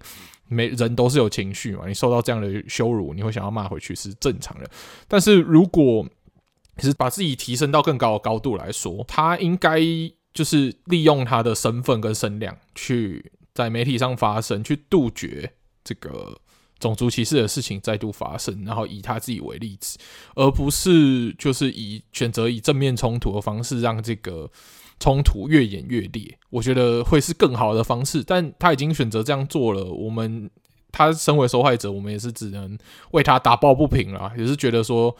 [0.50, 4.70] 每人都是有情绪嘛，你受到这样的羞辱，你会想要骂回去是正常的。
[5.08, 6.06] 但是如果
[6.76, 9.80] 其实把自己提升到更高的高度来说，他应该
[10.34, 16.38] 就是利用他的身份跟声量，去在媒体上发声，去杜绝这个。
[16.80, 19.98] 种族歧视的事情再度发生，然后以他自己为例子，
[20.34, 24.50] 而不是就是以选择以正面冲突的方式让这个
[25.00, 28.22] 冲突越演越烈，我觉得会是更好的方式。
[28.22, 30.48] 但他已经选择这样做了，我们
[30.92, 32.78] 他身为受害者，我们也是只能
[33.12, 35.16] 为他打抱不平啦，也是觉得说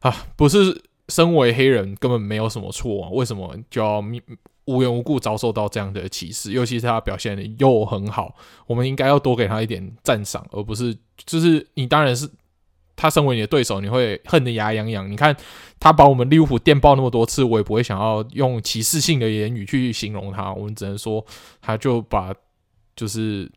[0.00, 4.02] 啊，不是身为黑人根本没有什么错啊，为什么就要
[4.64, 8.34] 无缘无故遭受到这样的歧视，尤其是他表现的又很好，
[8.66, 10.96] 我们应该要多给他一点赞赏，而不是
[11.26, 12.30] 就是你当然是
[13.00, 15.10] 他身为你的对手，你会恨得牙痒痒。
[15.10, 15.34] 你看
[15.78, 21.24] 他把我们利物浦电爆那么多次，我也不会想要用歧视性的言语去形容他，我们只能说
[21.62, 22.34] 他就把
[22.94, 23.50] 就是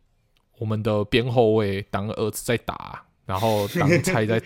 [0.60, 4.41] 我们的边后卫当儿子在打，然后当菜在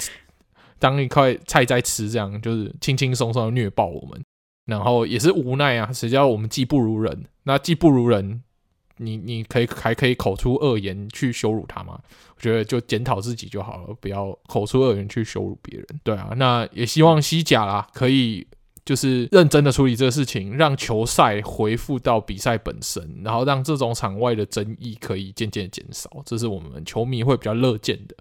[0.79, 4.19] 当一块菜在吃，这样就是轻轻松松的虐爆我们。
[4.65, 7.25] 然后也是无奈啊，谁叫我们技不如人？
[7.43, 8.41] 那技不如人，
[8.97, 11.99] 你你可以还可以口出恶言去羞辱他吗？
[12.35, 15.85] 我觉得就检讨自己就好了，不要口出恶言去羞辱别人。
[16.03, 18.45] 对啊，那也希望西甲啦可以
[18.85, 28.15] 就是认真的处理这个事情，让球赛回复到比赛本身，然后让这种场外的争议可以渐渐减少，这是我们球迷会比较乐见的。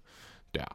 [0.50, 0.68] 对啊，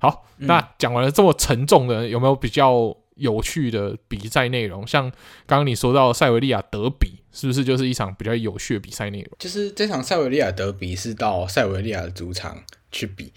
[0.00, 2.96] 好，嗯、那讲完了这么沉重的，有没有比较？
[3.16, 5.10] 有趣的比赛内容，像
[5.46, 9.30] 刚刚你说到塞维利亚德比，是不是就是一场比较有趣的比赛内容？
[9.38, 13.32] 就是这场塞维利亚德比是到塞维利亚的主场去比。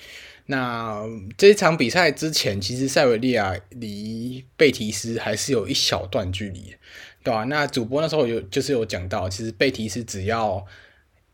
[0.48, 1.02] 那
[1.38, 6.76] 这场比赛之前，其实塞维利亚离贝提斯还是有一小段距离，
[7.24, 7.44] 对吧？
[7.46, 10.66] 那主播那时候有就是有讲到，其实贝提斯只要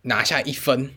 [0.03, 0.91] 拿下一分。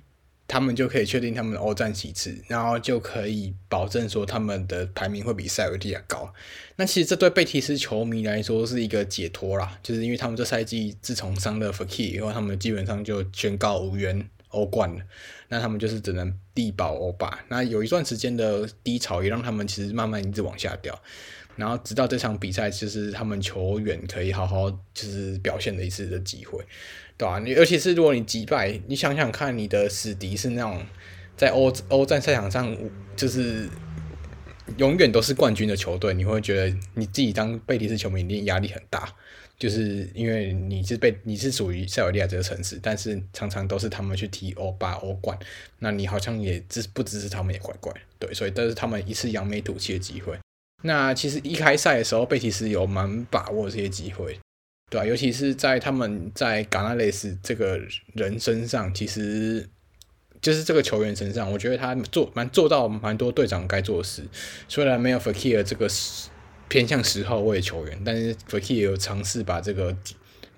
[0.55, 6.32] 他们就可以确定他们的欧战几次，然后就可以保证说他们的排名会比塞维利亚高。
[6.76, 15.02] 那其实这对贝提斯球迷来说是一个解脱啦，就是因为他们这赛季自从伤了 Fekir 以后，他们基本上就宣告无缘欧冠了。
[15.48, 17.40] 那他们就是只能力保欧霸。
[17.48, 20.96] 那有一段时间的低潮也让他们其实慢慢一直往下掉，
[21.57, 26.64] 然后直到这场比赛，就是他们球员可以好好就是表现的一次的机会。
[27.16, 30.84] 对啊，你尤其是如果你击败，你想想看，你的死敌是那种
[31.36, 32.76] 在欧欧战赛场上
[33.14, 33.68] 就是
[34.78, 39.08] 永远都是冠军的球队，你会觉得你自己当贝蒂斯球迷一定压力很大，
[39.56, 45.38] 就是因为你是被你是属于塞维利亚这个城市，但是常常都是他们去踢欧霸、欧冠，
[45.78, 50.36] 那你好像也支不支持他们也怪怪，对，所以这是他们一次扬眉吐气的机会。
[50.82, 54.38] 那其实一开赛的时候，贝蒂斯有蛮把握这些机会。
[54.95, 57.80] 对啊，尤其是在他们在卡纳雷斯这个
[58.12, 59.68] 人身上，其实
[60.40, 64.22] 就是这个球员身上，我觉得他做蛮做到蛮多队长该做的事。
[64.68, 65.88] 虽然没有 Fakir 这个
[66.68, 69.97] 偏向十号位球员，但是 Fakir 有尝试把这个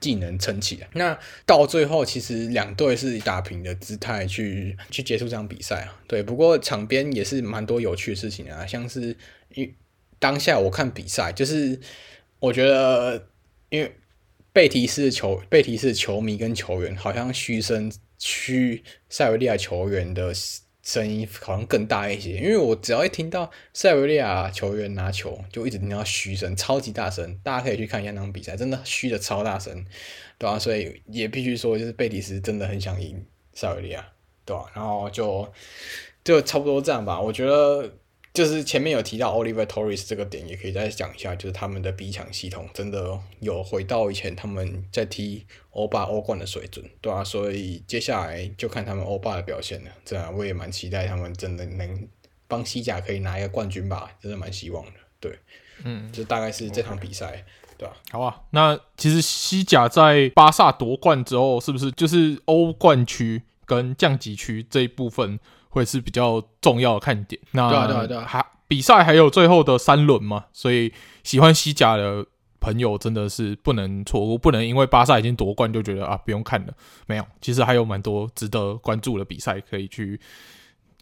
[0.01, 0.89] 技能撑起来。
[0.93, 5.99] 那到最后，其实两队是以打平的姿态去去结束这场比赛啊。
[6.07, 9.17] 对，不过场边也是蛮多有趣的事情啊，像是
[9.55, 9.75] 因
[10.19, 11.81] 当下我看比赛，就是
[12.39, 13.29] 我觉得
[13.71, 13.91] 因为。
[14.57, 20.33] 贝提斯球贝提斯球迷跟球员好像嘘声嘘塞维利亚球员的
[20.83, 27.39] 声音好像更大一些，因为我只要一听到塞维利亚球员拿球，就一直听到嘘声，超级大声。
[27.45, 29.85] 大家可以去看一下那场比赛，真的嘘的超大声，
[30.39, 30.59] 对吧？
[30.59, 34.09] 所以也必须说，就是贝提斯真的很想赢塞维利亚，
[34.47, 34.65] 对吧？
[34.75, 35.47] 然后就
[36.25, 37.21] 就差不多这样吧。
[37.21, 37.93] 我觉得
[38.37, 49.91] 就是前面有提到 Oliver Torres 这个点，也可以再讲一下，就是他们的逼抢系统真的有回到以前他们在踢欧霸欧冠的水准，对啊，所以接下来就看他们欧霸的表现了。
[50.05, 52.09] 这样我也蛮期待他们真的能
[52.47, 54.93] 帮西甲可以拿一个冠军吧，真的蛮希望的。
[55.19, 55.39] 对，
[55.85, 57.79] 嗯，就大概是这场比赛，okay.
[57.79, 57.97] 对吧？
[58.11, 65.41] 好啊，那其实西甲在巴萨夺冠之后，是不是就是欧冠区跟降级区这一部分？
[65.77, 67.41] 会是比较重要的看点。
[67.51, 72.25] 那对啊，对啊，对啊，还比赛还有最后的三轮嘛，所以喜欢西甲的
[72.59, 76.73] 朋友真的是不能错过，不能因为巴萨已经夺冠就觉得啊不用看了。
[77.07, 80.19] 没有，其实还有蛮多值得关注的比赛可以去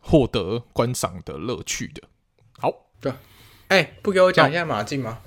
[0.02, 2.02] 获得观赏的乐趣的。
[2.58, 2.70] 好，
[3.00, 3.12] 对，
[3.68, 5.18] 哎、欸，不给我讲一下马竞吗？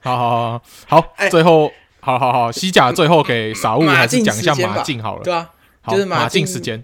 [0.00, 5.22] 好好好好好，欸、最后好好好，西甲最后给 傻物还是讲一下马竞好了。
[5.22, 5.50] 对啊，
[5.82, 6.82] 好就是马竞时间。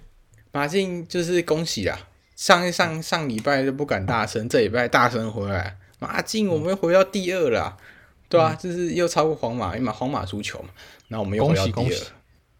[0.52, 1.98] 马竞就是恭喜啦！
[2.34, 5.76] 上上上礼拜就不敢大声，这礼拜大声回来。
[5.98, 7.84] 马竞，我们又回到第二了，嗯，
[8.30, 10.70] 对啊，就是又超过皇马，因为皇马输球嘛，
[11.08, 11.96] 那我们又回到第二。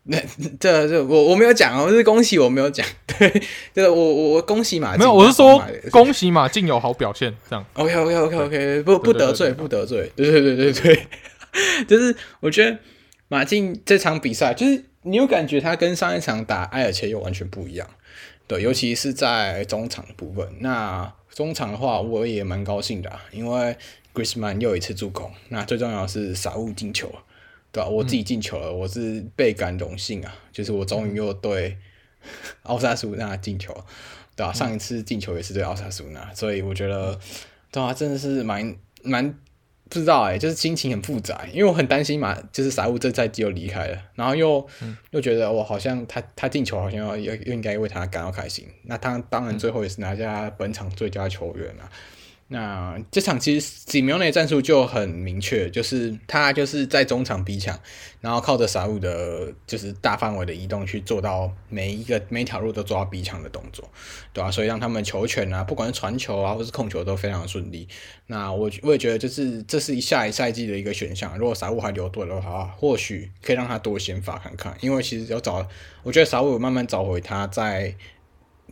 [0.03, 0.18] 那
[0.61, 2.86] 这这我我没有讲哦，是恭喜我没有讲。
[3.18, 3.43] 对，
[3.74, 7.64] 这我我我恭喜马竞，没有，我是说恭喜马竞有好表现，这样。
[7.72, 11.07] OK OK OK OK，不不得罪不得罪，对对对对对，
[11.88, 12.78] 就是我觉得
[13.28, 14.84] 马竞这场比赛就是。
[15.03, 17.88] 你有感觉他跟上一场打埃尔切又完全不一样，
[18.46, 20.46] 对，尤其是在中场的部分。
[20.61, 23.76] 那中场的话，我也蛮高兴的啊，因为
[24.12, 25.32] Griezmann 又一次助攻。
[25.48, 27.11] 那最重要的是萨乌进球，
[27.72, 27.88] 对吧？
[27.88, 30.36] 我自己进球了，我是倍感荣幸啊！
[30.53, 31.78] 就是我终于又对
[32.64, 33.72] 奥萨苏纳进球，
[34.36, 34.53] 对吧？
[34.53, 37.18] 上一次进球也是对奥萨苏纳，所以我觉得，
[37.72, 39.34] 对啊，真的是蛮蛮。
[39.91, 51.91] 不知道哎、欸，就是心情很复杂，因为我很担心嘛，就是萨乌这赛季又离开了，然后又、嗯、又觉得我好像他他进球好像要又又应该为他感到开心，那他当然最后也是拿下本场最佳球员了。
[52.53, 57.78] 那这场其实 s i m o n 战术就很明确，就是他就是在中场逼抢，
[58.20, 63.88] 然后靠着萨乌的，就是大范围的移动去做到每一个每条路都做到逼抢的动作，
[64.32, 64.51] 对吧、啊？
[64.51, 67.86] 所以让他们球权啊，不管是传球啊，或是控球都非常顺利。
[68.26, 71.38] 那我我也觉得，就是这是一下一赛季的一个选项。
[71.38, 75.64] 如果萨乌还留队的话，或许可以让他多先发看看，因为其实要找，
[76.03, 77.94] 我觉得萨乌慢慢找回他在。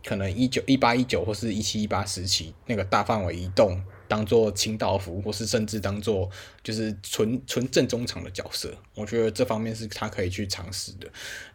[0.05, 6.29] 可能一九一八一九或是一七一八时期那个大范围移动，当做清道夫，或是甚至当做
[6.63, 11.09] 就是纯纯正中场的角色，我觉得这方面是他可以去尝试的，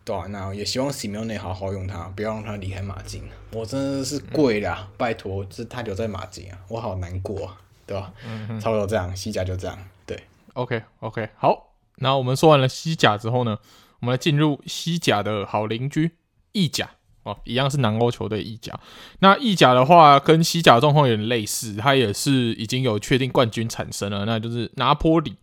[0.05, 0.27] 对吧、啊？
[0.27, 3.23] 那也希望西梅内好好用他，不要让他离开马竞。
[3.51, 8.13] 我真的是跪了，拜托，是他留在马竞啊，我好难过啊，对吧？
[8.25, 10.23] 嗯，差不多这样，西甲就这样，对
[10.53, 13.59] ，OK OK，好，那我们说完了西甲之后呢，
[13.99, 16.11] 我们来进入西甲的好邻居
[16.51, 16.91] 意甲。
[17.23, 18.77] 哦，一样是南欧球队意甲。
[19.19, 25.35] 那意甲的话，跟西甲状况有点类似，它也是已经有确定冠军产生了，那就是拿坡里。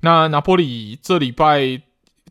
[0.00, 1.80] 那拿坡里这礼拜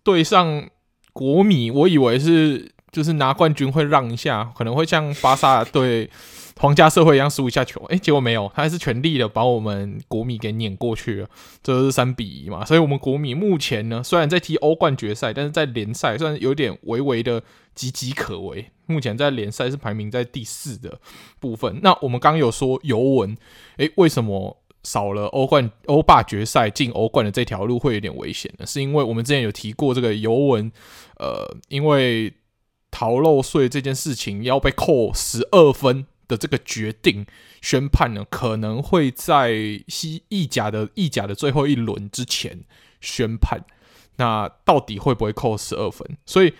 [0.04, 0.68] 对上
[1.14, 6.10] 国米，我以为是就是拿冠军会让一下，可能会像巴萨对
[6.60, 11.30] 皇家社会一样输一下球，诶、欸，结果没有，他还是全力的把我们国米给碾过去了，
[11.64, 12.66] 这是三比一嘛。
[12.66, 17.42] 所以，我们国米目前呢，虽然在踢欧冠决赛，但是在联赛算是有点微微的
[17.78, 18.66] 岌岌可危。
[18.88, 21.00] 目前在联赛是排名在第四的
[21.40, 21.80] 部分。
[21.82, 23.38] 那我们刚刚有说尤文，
[23.78, 28.66] 诶，为什么少了欧冠、欧霸决赛进欧冠的这条路会有点危险呢？
[28.66, 30.70] 是因为我们之前有提过这个尤文，
[31.20, 32.34] 呃，因为
[32.92, 37.26] 逃漏税这件事情要被扣十二分的这个决定
[37.62, 39.52] 宣判呢，可能会在
[39.90, 42.62] 西意甲的意甲的最后一轮之前
[43.02, 43.66] 宣判。
[44.16, 46.18] 那到底会不会扣十二分？
[46.26, 46.54] 所以。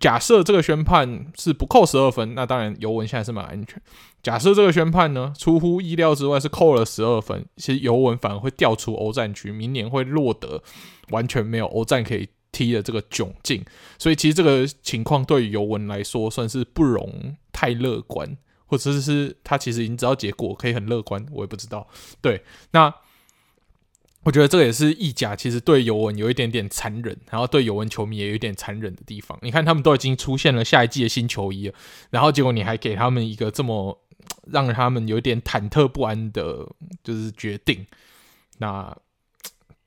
[0.00, 3.80] 假设这个宣判是不扣十二分，那当然尤文现在是蛮安全。
[4.20, 10.60] 假设这个宣判呢，出乎意料之外是扣了十二分，其实尤文反而会掉出欧战区，明年会落得
[11.10, 13.64] 完全没有欧战可以踢的这个窘境。
[13.96, 18.36] 所以其实这个情况对于尤文来说算是不容太乐观，
[18.66, 21.86] 或者是他其实已经知道结果，可以很乐观，我也不知道。
[22.20, 22.42] 对，
[22.72, 22.94] 那。
[24.22, 29.38] 我觉得这个也是意甲，其实对尤文有一点点残忍，然后对尤文球迷也有一点残忍的地方。
[29.40, 31.72] 你看，他们都已经出现了下一季的新球衣，
[32.10, 33.96] 然后结果你还给他们一个这么
[34.50, 36.68] 让他们有点忐忑不安的，
[37.04, 37.86] 就是决定。
[38.58, 38.92] 那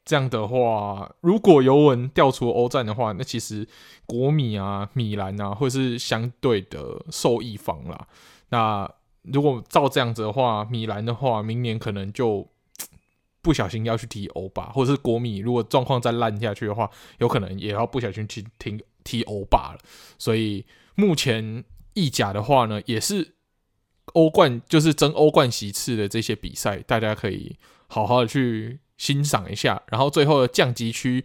[0.05, 3.67] 这样的话，如果尤文掉出欧战的话，那其实
[4.05, 8.07] 国米啊、米兰啊，会是相对的受益方啦。
[8.49, 8.91] 那
[9.23, 12.47] 如果照这样子的话，米兰的话，明年可能就。
[13.41, 19.79] 不小心要去踢欧巴，或者是国米，如果状况再烂下去的话，有可能也要不小心去踢踢欧巴了。
[20.17, 23.35] 所以目前意甲的话呢，也是
[24.07, 27.55] 欧冠就是争欧冠席次的这些比赛，大家可以
[27.87, 29.81] 好好的去欣赏一下。
[29.87, 31.23] 然后最后的降级区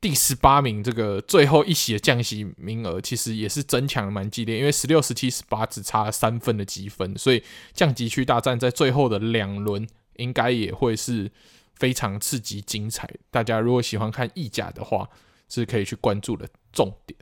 [0.00, 7.42] 第十八名，这个最后一席的降级名额，其实也是争抢蛮激烈，因为十六、十七、十八只差三分的积分，所以
[7.72, 9.86] 降级区大战在最后的两轮
[10.16, 11.30] 应该也会是
[11.74, 13.08] 非常刺激精彩。
[13.30, 15.08] 大家如果喜欢看意甲的话，
[15.48, 17.18] 是可以去关注的重点。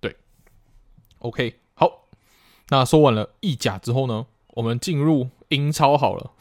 [0.00, 0.16] 对
[1.18, 2.08] ，OK 好。
[2.68, 6.32] 那说完了意甲之后呢，我们进入英超好了。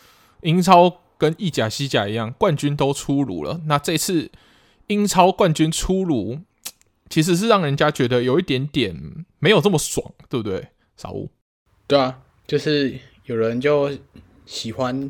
[0.41, 3.61] 英超跟意甲、西甲一样，冠军都出炉了。
[3.65, 4.31] 那这次
[4.91, 6.39] 英超冠军出炉，
[7.09, 10.67] 其实是让人家觉得有一点点没有这么爽，对不对？
[10.97, 11.29] 小吴，
[11.87, 13.97] 对啊，就是有人就
[14.45, 15.09] 喜欢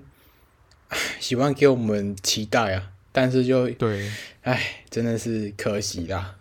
[1.20, 4.12] 喜欢给我们期待啊，但是就对，
[4.42, 6.36] 哎，真的是可惜啦，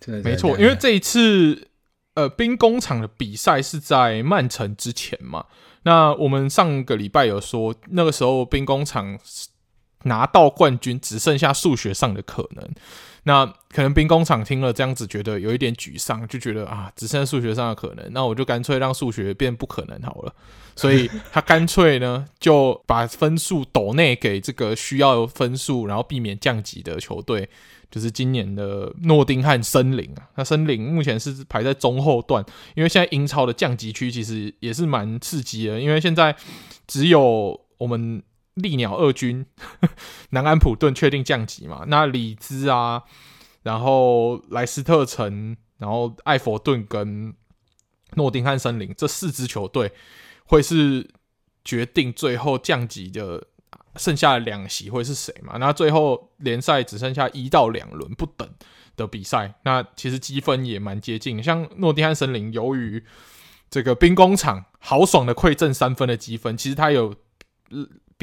[0.00, 1.68] 真的，真的没错，因为这一次。
[2.16, 5.46] 呃，兵工厂的比赛是在曼城之前嘛？
[5.82, 9.18] 那我们上个礼拜有说，那个时候兵工厂
[10.04, 12.68] 拿到冠军，只剩下数学上的可能。
[13.26, 20.34] 那可能兵工厂听了这样子，觉得有一点沮丧，就觉得啊，只剩数学上的可能，那我就干脆让数学变不可能好了。
[20.76, 27.48] 所以他干脆呢， 就把分数抖内给这个需要分数，然后避免降级的球队。
[27.90, 32.44] 就是今年的诺丁汉森林啊，那森林目前是排在中后段，
[32.74, 36.34] 因为现在英超的降级区其实也是蛮刺激的，因为现在
[36.88, 38.20] 只有我们
[38.54, 39.46] 利鸟二军
[40.30, 43.02] 南安普顿确定降级嘛，那里兹啊，
[43.62, 47.34] 然后莱斯特城，然后艾佛顿跟
[48.14, 49.92] 诺丁汉森林这四支球队
[50.46, 51.10] 会是
[51.64, 53.46] 决定最后降级的。
[53.96, 55.56] 剩下两席会是谁嘛？
[55.58, 58.48] 那最后联赛只剩下一到两轮不等
[58.96, 61.40] 的比赛，那其实积分也蛮接近。
[61.40, 63.04] 像诺丁汉森林，由于
[63.70, 67.14] 这个兵工厂豪爽的馈赠三分的积分，其实他有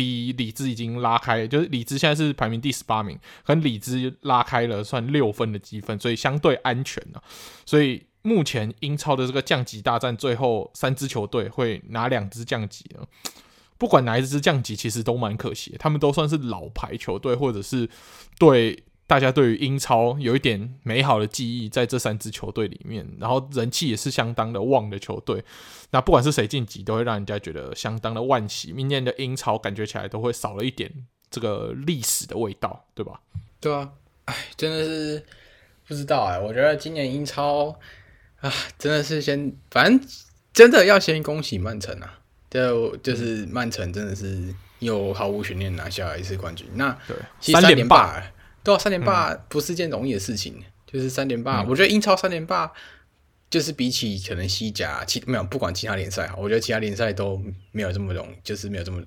[0.01, 7.21] 比李兹已经拉开，就是李兹现在是排名第十八名，跟里兹拉开了算六分的积分，所以相对安全了。
[7.67, 13.05] 所以目前英超的这个降级大战，最后三支球队会哪两支降级呢？
[13.77, 15.75] 不管哪一支降级，其实都蛮可惜。
[15.77, 17.87] 他们都算是老牌球队，或者是
[18.39, 25.43] 对大家对于英超有一点美好的记忆，在这三支球队里面，然后人气也是相当的旺的球队。
[25.89, 28.71] 那不管是谁晋级，都会让人家觉得相当的惋惜。
[28.71, 30.89] 明年的英超感觉起来都会少了一点
[31.29, 33.19] 这个历史的味道，对吧？
[33.59, 33.91] 对啊，
[34.23, 35.21] 哎，真的是
[35.85, 36.39] 不知道哎。
[36.39, 37.77] 我觉得今年英超
[38.39, 38.49] 啊，
[38.79, 40.09] 真的是先，反正
[40.53, 42.19] 真的要先恭喜曼城啊。
[42.49, 46.65] 就就是曼城真的是又毫无悬念拿下一次冠军。
[46.75, 48.23] 那对，三连霸，
[48.63, 50.55] 对啊，三连霸不是件容易的事情。
[50.57, 52.71] 嗯、就是三连霸，我觉得英超三连霸
[53.49, 57.41] 就是比起可能西甲，其没有不管其他联赛，我觉得其他联赛都
[57.71, 59.01] 没有这么容易，就是没有这么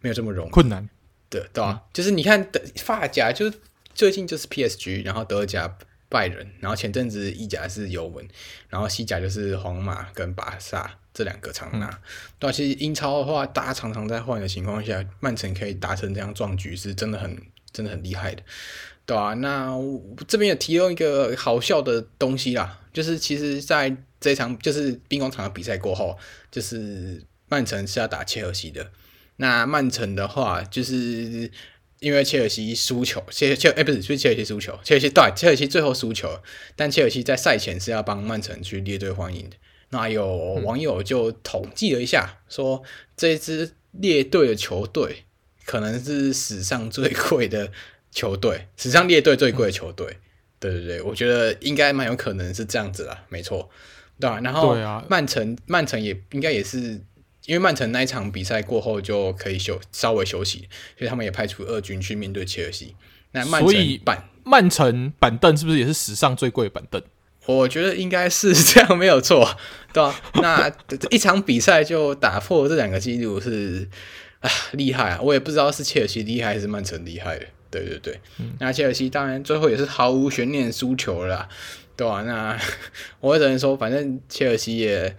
[0.00, 0.88] 没有这么容易困难
[1.28, 1.72] 对，对、啊？
[1.72, 3.52] 嗯、就是你看的法甲，就
[3.94, 5.76] 最近就是 PSG，然后德甲
[6.08, 8.26] 拜仁，然后前阵子意甲是尤文，
[8.68, 10.98] 然后西甲就是皇马跟巴萨。
[11.18, 12.00] 这两个常拿，
[12.38, 17.36] 对、啊、其实英超的话，大家常常在换的情况下，曼城可以达成这样壮举，是真的很、
[17.72, 18.42] 真的很厉害的，
[19.04, 19.74] 对啊，那
[20.28, 26.16] 这边也提供一个好笑的东西啦，就是其实在这场就是兵工厂的比赛过后，
[26.52, 28.88] 就是曼城是要打切尔西的。
[29.38, 31.50] 那曼城的话，就是
[31.98, 36.40] 因为切尔西输球，切切哎不是，是切尔西输球，切尔西对，切尔西最后输球，
[36.76, 39.56] 但切尔西在赛前是要帮曼城去列队欢迎的。
[39.90, 40.26] 那有
[40.64, 42.82] 网友就统计了一下，说
[43.16, 45.24] 这支列队的球队
[45.64, 47.72] 可能是史上最贵的
[48.10, 50.18] 球队，史上列队最贵的球队。
[50.60, 53.70] 对对对，我觉得应该蛮有可能是这样子啦，没错，
[54.18, 54.40] 对吧？
[54.42, 54.76] 然后
[55.08, 57.00] 曼城，曼城也应该也是，
[57.46, 60.68] 因为曼城那一场比赛过后就可以休稍微休息，
[60.98, 62.96] 所以他们也派出二军去面对切尔西。
[63.30, 67.00] 那曼城板曼城板凳是不是也是史上最贵的板凳？
[67.48, 69.56] 我觉得应该是这样，没有错，
[69.90, 70.14] 对吧？
[70.34, 70.70] 那
[71.10, 73.88] 一场比赛就打破这两个记录是
[74.40, 75.20] 啊，厉害啊！
[75.22, 77.46] 我也不知道是切尔西厉害还是曼城厉害的。
[77.70, 81.48] 对对对，嗯、那切尔西当然最后也是毫无悬念输球了啦，
[81.96, 82.22] 对吧？
[82.22, 82.58] 那
[83.20, 85.16] 我只能说，反正切尔西也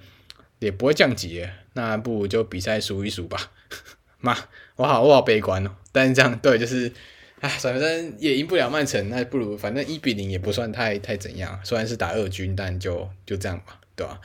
[0.59, 3.39] 也不会降级，那不如就比赛输一输吧。
[4.21, 4.38] 妈，
[4.75, 5.71] 我好我好悲观哦。
[5.91, 6.93] 但是这样对就是。
[7.39, 11.59] 哎，反正也赢不了曼城，那不如反正一比零也不算太太怎样。
[11.63, 14.19] 虽然是打二军，但就就这样吧，对吧？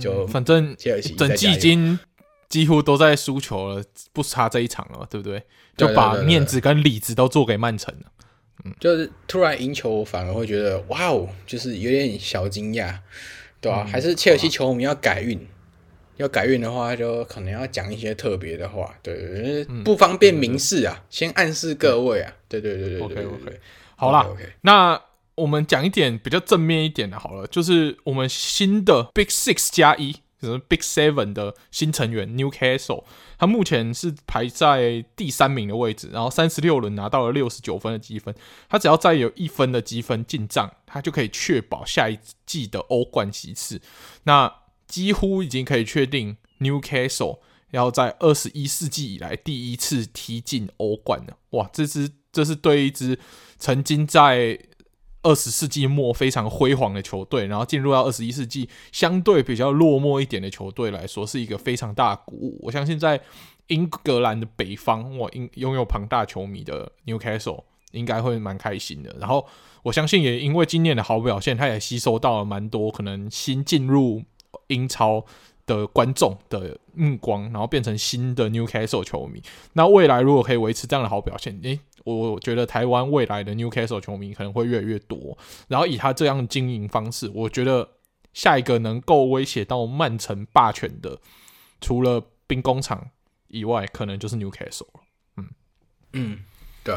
[0.00, 1.98] 就反正切尔西整季已经
[2.48, 5.42] 几乎都在输球了，不差这一场了，对不对？
[5.76, 8.12] 就把面子跟里子都做给曼城了。
[8.64, 12.96] 嗯，就是突然赢球，反而会觉得哇哦，就是有点小惊讶，
[13.60, 13.84] 对吧？
[13.84, 15.46] 还是切尔西球迷要改运，
[16.16, 23.00] 要改运的话，就可能要讲一些特别的话，对对对，不方便明示啊，先暗示各位啊，对对对对。
[23.00, 23.60] OK OK，
[23.96, 25.00] 好啦，OK，那
[25.34, 33.02] 我们讲一点比较正面一点的，好了，就是我们新的 Big Six 加一，就是 Big Seven 的新成员 Newcastle，
[33.36, 38.32] 他目前是排在第三名的位置，然后三十六轮拿到了六十九分的积分，
[38.68, 43.80] 他只要再有一分的积分进账，他就可以确保下一季的欧冠席次。
[44.22, 44.52] 那
[44.94, 47.40] 几乎已经可以确定，Newcastle
[47.72, 51.36] 要在二十一世纪以来第一次踢进欧冠了。
[51.50, 53.18] 哇，这支这是对一支
[53.58, 54.56] 曾经在
[55.24, 62.60] 二十世纪末非常辉煌的球队，然后进入到二十一世纪相对比较落寞一点的球队来说，是一个非常大的鼓舞。
[62.62, 63.20] 我相信在
[63.66, 69.16] 英格兰的北方，哇，拥拥有庞大球迷的 Newcastle 应该会蛮开心的。
[69.18, 69.44] 然后
[69.82, 74.22] 我相信也因为今年的好表现，他也吸收到了蛮多可能新进入。
[74.74, 75.24] 英超
[75.66, 79.42] 的观众的目光，然后变成新的 Newcastle 球迷。
[79.72, 85.38] 那未来如果可以维持这样的好表现，诶、欸，我觉得台湾未来的 Newcastle 球迷可能会越来越多。
[85.68, 87.88] 然后以他这样的经营方式，我觉得
[88.34, 91.18] 下一个能够威胁到曼城霸权的，
[91.80, 93.08] 除了兵工厂
[93.48, 95.00] 以外，可能就是 Newcastle 了。
[95.38, 95.48] 嗯
[96.12, 96.38] 嗯，
[96.82, 96.94] 对。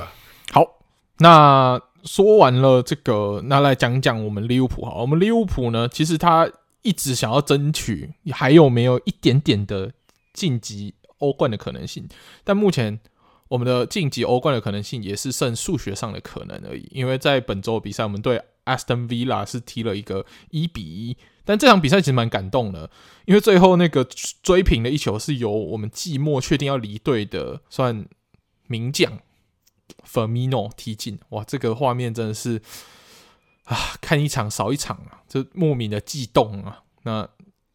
[0.52, 0.80] 好，
[1.20, 4.82] 那说完了这个，那来讲讲我们利物浦。
[4.82, 6.52] 哈，我们利物浦呢，其实他。
[6.84, 9.92] 一直想要争取，还有没有一点点的
[10.34, 12.08] 晋级欧冠的可能性？
[12.44, 13.00] 但目前
[13.50, 16.88] 我们的晋级欧冠的可能性也是剩数学上的可能而已。
[16.92, 22.90] 因为在本周比赛，我们对 Aston Villa 是踢了一个一比一，但这场比赛其实蛮感动的，
[23.26, 24.08] 因为最后那个
[24.42, 28.06] 追平的一球是由我们季末确定要离队的算
[28.68, 29.20] 名将
[30.06, 31.20] Firmino 踢进。
[31.30, 32.62] 哇，这个画面真的是。
[33.68, 36.84] 啊，看一场少一场啊，就莫名的悸动啊。
[37.04, 37.28] 那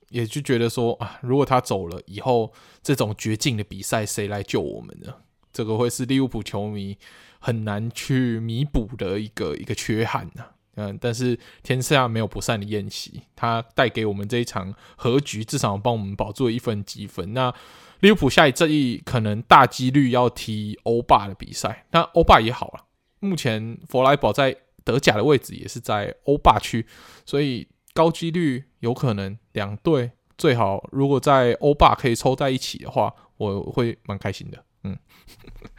[0.08, 2.50] 也就觉得说啊，如果他走了以后，
[2.82, 5.14] 这种绝境的比赛谁来救我们呢？
[5.52, 6.96] 这个会是利物浦球迷
[7.38, 10.46] 很难去弥补的一个一个缺憾呐。
[10.76, 17.34] 嗯，但是天下没有不散的宴席，他带给我们这一场和局，至少帮我们保住了一份积分。
[17.34, 17.52] 那
[18.00, 22.86] 利物浦下一这一可能大几率要踢欧霸的比赛，那欧霸也好了。
[23.20, 24.56] 目前弗莱堡在。
[24.84, 26.86] 德甲的位置也是在欧霸区，
[27.24, 34.64] 所以高几率有可能两队最好如果在欧霸可以抽在一起的话，我会蛮开心的。
[34.84, 34.98] 嗯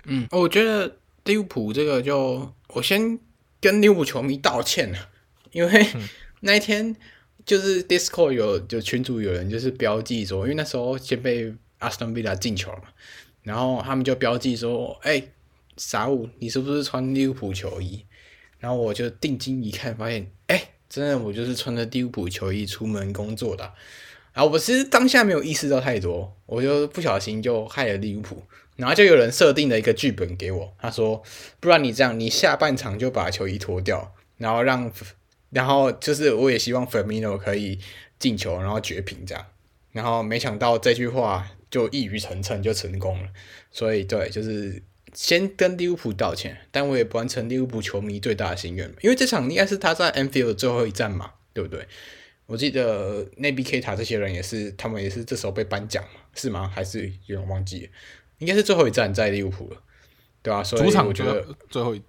[0.05, 3.19] 嗯，我觉得利物浦这个就我先
[3.59, 5.09] 跟利物浦球迷道歉了，
[5.51, 5.87] 因为
[6.41, 6.95] 那一天
[7.45, 12.85] 就是 Discord 有就群主有人就是标记说，因为那时候先被阿斯顿维拉进球了嘛，
[13.41, 15.31] 然后他们就标记说，哎、欸，
[15.75, 18.05] 傻五，你是不是穿利物浦球衣？
[18.63, 23.73] 然后我就定睛一看，发现，哎，真的，我就是穿着利物浦球衣出门工作的。
[24.31, 28.41] 然后我其实当下没有意识到太多，我就不小心就害了利物浦。
[28.77, 31.21] 然后就有人设定了一个剧本给我，他说，
[31.59, 34.89] 不然你这样，你下半场就把球衣脱掉，然后让，
[35.49, 37.79] 然后就是我也希望 Firmino 可以
[38.17, 39.45] 进球，然后绝平这样。
[39.91, 43.27] 然后没想到这句话就一语成谶，就成功了。
[43.71, 44.81] 所以对，就是。
[45.13, 51.87] 先跟利物浦道歉，但我也不完成利物浦球迷最大的心愿，因为这场应该是他在 Anfield 的最后一战嘛，对不对？
[52.45, 56.69] 我记得内比 K 塔这些人也是，他们也是这时候被颁奖嘛，是吗？
[56.73, 57.91] 还是有点忘记了？
[58.39, 59.77] 应该是最后一战在利物浦了，
[60.41, 60.63] 对吧、啊？
[60.63, 62.01] 所以我觉得最后一，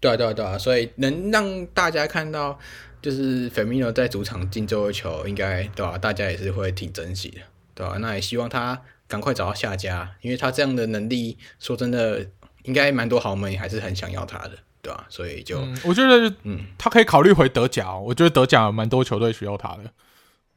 [0.00, 2.58] 对啊对啊对啊，所以能让大家看到
[3.02, 5.98] 就是 Firmino 在主场进最后球，应该对吧、啊？
[5.98, 7.40] 大家也是会挺珍惜的，
[7.74, 7.98] 对吧、啊？
[7.98, 12.26] 那也希望他赶快找到下家，因为他这样的能力，说真的。
[12.66, 15.06] 应该蛮多豪门也还是很想要他的，对吧、啊？
[15.08, 18.02] 所以就、嗯、我觉得，嗯，他可以考虑回德甲、哦。
[18.04, 19.84] 我觉得德甲蛮多球队需要他的，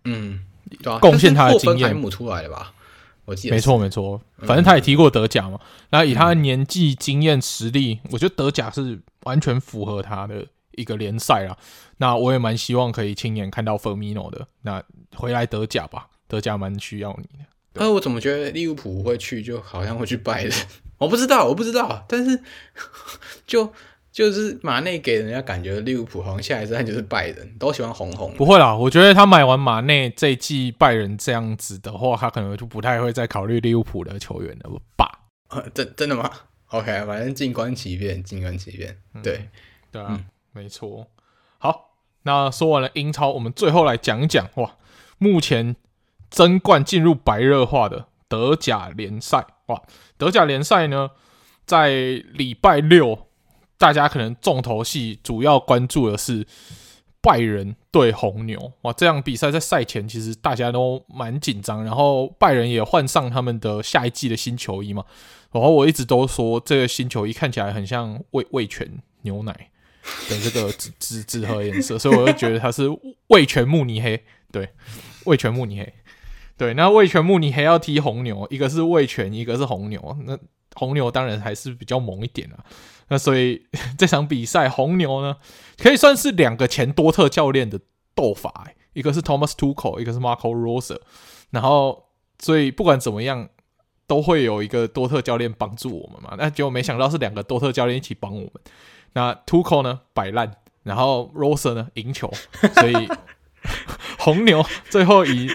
[0.06, 0.44] 嗯，
[0.82, 1.96] 对啊，贡献他的经验。
[1.96, 2.74] 姆出来的吧？
[3.26, 5.60] 我记得没错没错，反正他也踢过德甲嘛。
[5.92, 11.56] 那、嗯、以他的年纪、经验、实力，我觉得德甲是完全符合他的一个联赛啦。
[11.98, 14.48] 那我也蛮希望可以亲眼看到 Firmino 的。
[14.64, 14.84] 那
[15.16, 17.46] 回来德甲吧，德甲蛮需要你的。
[17.80, 20.52] 呃，我怎么觉得利物浦会去，就好像会去拜仁。
[21.00, 22.40] 我不知道，我不知道，但是
[23.48, 23.72] 就
[24.12, 28.34] 就是马内给人家感觉利物浦好像下一站就是拜仁，都喜欢红红。
[28.36, 35.22] 不会啦，我觉得他买完马内这一季拜仁这样子的话，他可能就不太会再考虑利物浦的球员了吧？
[35.50, 36.30] 呃，真真的吗
[36.68, 38.98] ？OK，反正静观其变，静观其变。
[39.24, 39.50] 对，嗯、
[39.92, 41.08] 对啊，嗯、没错。
[41.58, 44.76] 好，那说完了英超，我们最后来讲一讲哇，
[45.18, 45.76] 目前
[46.30, 49.46] 争冠进入白热化的德甲联赛。
[49.68, 49.82] 哇，
[50.18, 51.12] 德甲联赛呢，
[51.66, 51.90] 在
[52.34, 53.28] 礼拜六，
[53.78, 56.46] 大家可能重头戏主要关注的是
[57.22, 58.74] 拜仁对红牛。
[58.82, 65.06] 哇，这场比赛在赛前其实大家都蛮紧张，然后拜仁也换上他们的下一季的新球衣嘛，
[65.52, 68.88] 然后我一直都说这个新球衣看起来很像味味全
[69.24, 69.70] 牛奶
[70.30, 72.88] 的这个纸纸纸盒颜色，所以我就觉得它是
[73.28, 74.70] 味全慕尼黑，对，
[75.26, 75.94] 味全慕尼黑，
[76.60, 80.38] 对，那魏全木你还要踢红牛，一个是魏全，一个是红牛，那
[80.76, 82.60] 红牛当然还是比较猛一点啊。
[83.08, 83.66] 那所以
[83.98, 85.38] 这场比赛，红牛呢
[85.78, 87.80] 可以算是两个前多特教练的
[88.14, 91.00] 斗法，一个是 Thomas Tuchel，一个是 Marco Rose。
[91.52, 93.48] 然后，所以不管怎么样，
[94.06, 96.36] 都会有一个多特教练帮助我们嘛。
[96.38, 98.52] 那结果没想到是两个多特教练一起帮我们。
[99.14, 102.30] 那 Tuchel 呢摆烂，然后 Rose 呢赢球，
[102.74, 103.08] 所以
[104.20, 105.50] 红牛最后以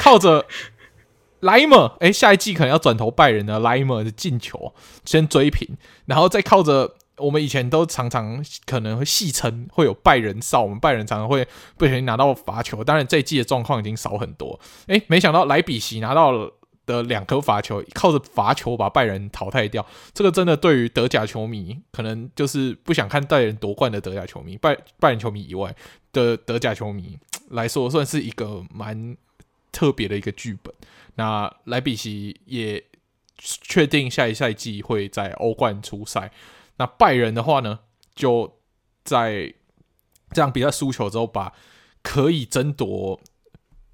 [0.00, 0.46] 靠着。
[1.42, 4.74] 莱姆，哎，下一季可能要转投拜仁的莱姆的进球
[5.06, 5.66] 先追平，
[6.04, 11.48] 然后再靠着我们以前都常常可能会戏称会有拜仁哨，我们拜仁常常会
[11.78, 14.60] 不小心拿到罚球，当然这一季的状况已经少很多。
[14.86, 16.52] 哎，没想到莱比锡拿到
[16.84, 25.74] 的两颗罚球，靠着罚球把拜仁淘汰掉，这个真的对于德甲球迷，可能就是不想看拜仁夺冠的德甲球迷，拜拜仁球迷以外
[26.12, 29.16] 的德甲球迷来说，算是一个蛮
[29.72, 30.74] 特别的一个剧本。
[31.16, 32.82] 那莱比锡也
[33.38, 36.32] 确定下一赛季会在欧冠出赛。
[36.76, 37.80] 那拜仁的话呢，
[38.14, 38.60] 就
[39.04, 39.52] 在
[40.32, 41.52] 这样比赛输球之后，把
[42.02, 43.20] 可以争夺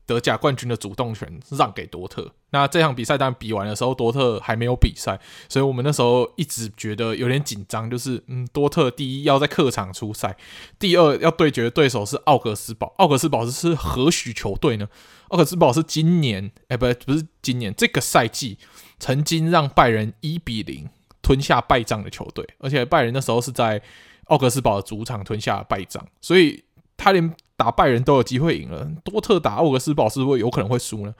[0.04, 2.32] 德甲冠军的主动权让给多特。
[2.56, 7.90] 那这场比赛当然比完的时候，多特还没有比赛，所以我们那时候一直觉得有点紧张。
[7.90, 10.36] 就是，嗯，多特第一要在客场出赛，
[10.78, 12.94] 第二要对决的对手是奥格斯堡。
[12.96, 14.88] 奥格斯堡是何许球队呢？
[15.28, 18.58] 奥格斯堡是今年，哎，不，不是今年，这个赛季
[18.98, 20.88] 曾经让拜仁一比零
[21.20, 23.82] 吞下败仗的球队，而且拜仁那时候是在
[24.26, 26.62] 奥格斯堡的主场吞下败仗，所以
[26.96, 28.88] 他连打拜仁都有机会赢了。
[29.04, 31.14] 多特打奥格斯堡是不是有可能会输呢？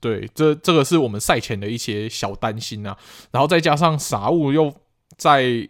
[0.00, 2.96] 对，这这个是我们赛前的一些小担心啊。
[3.30, 4.72] 然后再加上傻物又
[5.16, 5.68] 在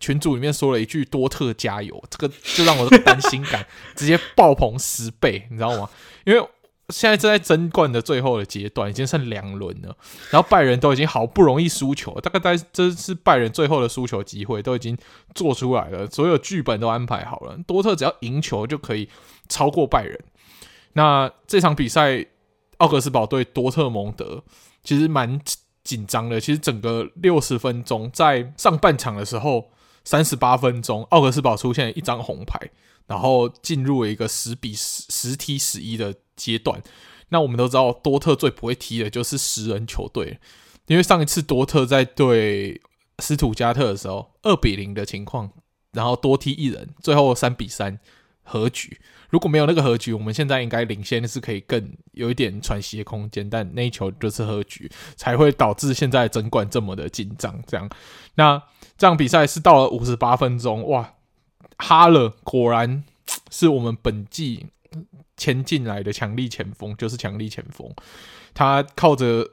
[0.00, 5.88] 群组里面说了一句“多特加油”，这个就让我的担心感 直接爆棚十倍，你知道吗？
[6.24, 6.48] 因为
[6.90, 9.96] 现在正在争冠的最后的阶段，已经剩两轮了。
[10.30, 14.96] 然后拜仁都已经好不容易输球，大概在这是拜仁最后的输球机会，都已经
[15.34, 17.58] 做出来了，所有剧本都安排好了。
[17.66, 19.08] 多特只要赢球就可以
[19.48, 20.18] 超过拜仁。
[20.94, 22.24] 那这场比赛，
[22.78, 24.42] 奥格斯堡对多特蒙德
[24.82, 25.40] 其实蛮
[25.84, 26.40] 紧张的。
[26.40, 29.70] 其实整个六十分钟，在上半场的时候，
[30.04, 32.58] 三十八分钟，奥格斯堡出现了一张红牌，
[33.06, 36.14] 然后进入了一个十比十十踢十一的。
[36.38, 36.80] 阶段，
[37.30, 40.38] 那我们都知道多特最不会踢的就是十人球队，
[40.86, 42.80] 因为上一次多特在对
[43.18, 45.50] 斯图加特的时候，二比零的情况，
[45.90, 47.98] 然后多踢一人，最后三比三
[48.44, 49.00] 和局。
[49.30, 57.62] 如果没有那个和局，我们现在应该领先是可以更有一点喘息的空间，但那一球就是和局，才会导致现在争冠这么的紧张。
[57.66, 57.88] 这样，
[58.34, 58.62] 那
[58.96, 61.14] 这场比赛是到了五十八分钟，哇，
[61.76, 63.04] 哈勒果然
[63.50, 64.66] 是我们本季。
[65.36, 67.88] 签进来的强力前锋就是强力前锋，
[68.52, 69.48] 他靠着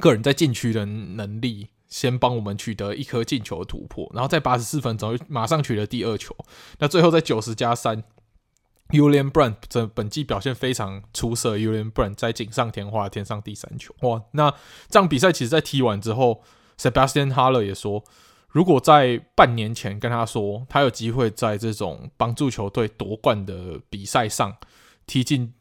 [0.00, 6.34] 个人在禁区的能力，先帮我们取得一颗进球的突破，然后在八十四分钟马上取得第二球。
[6.80, 8.02] 那最后在九十加三
[8.90, 13.94] u l i a n Brand 这本季表现非常出色，Ulian Brand 在锦上添花，添上第三球。
[14.02, 14.50] 哇，那
[14.88, 16.42] 这场比赛其实，在踢完之后
[16.78, 18.04] ，Sebastian Haller 也说。
[18.48, 24.56] 如果在半年前跟他说他有机会在这种帮助球队夺冠的比赛上
[25.06, 25.52] 踢进，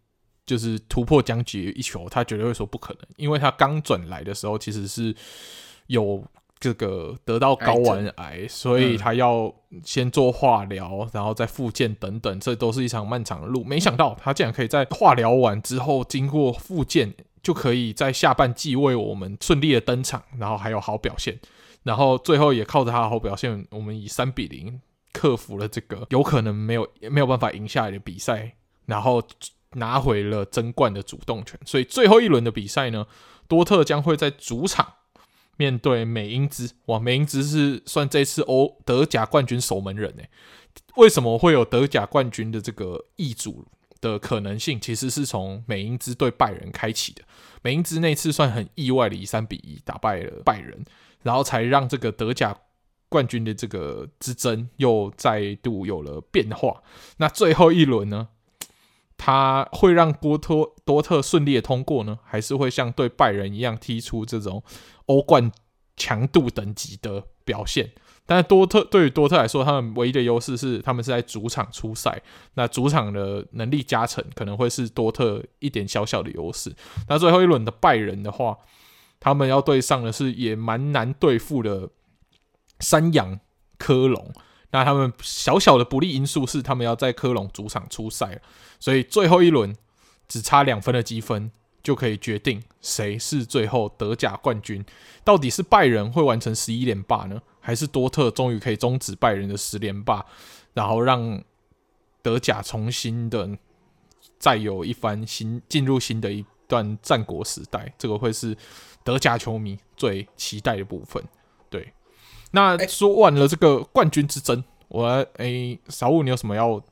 [0.45, 5.13] 就是突破僵局一球，他绝对会说不可能，因为他刚转来的时候其实是
[5.87, 6.23] 有
[6.59, 9.53] 这个得到睾丸癌，所以他要
[9.83, 13.63] 先做化疗，然后再复健等等，这都是一场漫长的路。
[13.63, 21.39] 没想到他竟然可以在化疗完之后，经过复健，就可以在下半季为我们顺利的登场，然后还有好表现。
[21.83, 24.81] 然后最后也靠着他的好表现，我们以三比零
[25.13, 28.53] 克服了这个有可能没有没有办法赢下来的比赛，
[28.85, 29.21] 然后
[29.73, 31.59] 拿回了争冠的主动权。
[31.63, 33.05] 所以最后一轮的比赛呢，
[33.47, 34.93] 多特将会在主场
[35.57, 36.71] 面对美因兹。
[36.85, 40.29] 哇，美因兹是算这次欧德甲冠军守门人诶。
[40.97, 43.65] 为什么会有德甲冠军的这个易主
[44.01, 44.79] 的可能性？
[44.79, 47.21] 其实是从美因兹对拜仁开启的。
[47.61, 50.85] 美因兹那次算很意外的以三比一打败了拜仁。
[51.23, 52.55] 然后才让这个德甲
[53.09, 56.83] 冠军的这个之争又再度有了变化。
[57.17, 58.27] 那最后一轮呢？
[59.17, 64.63] 他会让波托多特顺利的通过呢，还是会像对拜仁一样踢出这种
[65.07, 65.51] 欧冠
[65.97, 67.91] 强度等级的表现？
[68.27, 72.21] 但是多特对于多特来说，他们唯一的优势是他们是在主场出赛，
[72.55, 76.75] 那主场的能力加成可能会是多特一点小小的优势。
[77.07, 78.57] 那最后一轮的拜仁的话，
[79.19, 81.89] 他们要对上的是也蛮难对付的
[82.79, 83.39] 山羊
[83.77, 84.33] 科隆。
[84.71, 88.41] 那他们小小的不利因素是他们要在科隆主场出赛，
[88.79, 89.73] 所以最后一轮
[90.27, 91.51] 只差两分的积分。
[91.85, 94.83] 就可以决定谁是最后德甲冠军。
[95.23, 100.25] 到底是拜仁会完成十一连霸呢，还是多特终于可以终止拜仁的十连霸，
[100.73, 101.43] 然后让
[102.23, 103.47] 德甲重新的
[104.39, 107.93] 再有一番新进入新的一段战国时代？
[107.99, 108.57] 这个会是
[109.03, 111.23] 德甲球迷最期待的部分。
[111.69, 111.93] 对，
[112.49, 116.83] 那说完了这个冠军之争，我来诶，小五，你有什么要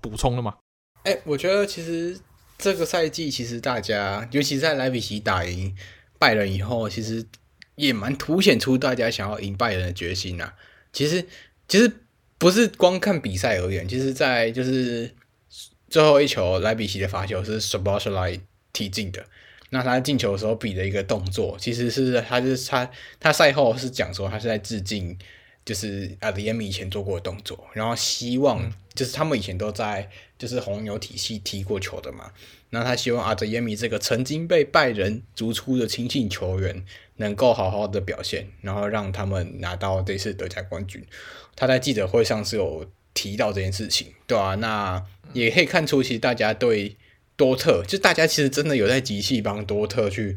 [0.00, 0.56] 补充的吗？
[1.04, 2.18] 哎，我觉得其实。
[2.60, 5.74] 这个赛季其实大家，尤其在莱比锡打赢
[6.18, 7.24] 拜仁以后，其实
[7.74, 10.54] 也蛮凸显出大家想要赢拜仁的决心呐、啊。
[10.92, 11.24] 其实，
[11.66, 11.90] 其实
[12.36, 15.10] 不是光看比赛而言，其实，在就是
[15.88, 18.40] 最后一球莱比锡的罚球是 Szoboszlai
[18.72, 19.24] 踢进的。
[19.70, 25.18] 那他进球的时候比的一个动作，其实是他是他他赛后是讲说他是在致敬。
[25.64, 30.08] 就是阿德耶米以前做过的动作，然后希望就是他们以前都在
[30.38, 32.32] 就是红牛体系踢过球的嘛，
[32.70, 36.84] 那他希望阿德耶米这个曾经被拜仁逐出的亲信球员
[37.16, 41.04] 能够好好的表现，然后让他们拿到这次德甲冠军。
[41.54, 45.04] 他在记者会上是有提到这件事情，对啊，那
[45.34, 46.96] 也可以看出其实大家对
[47.36, 50.36] 多特，就大家其实真的有在集气帮多特去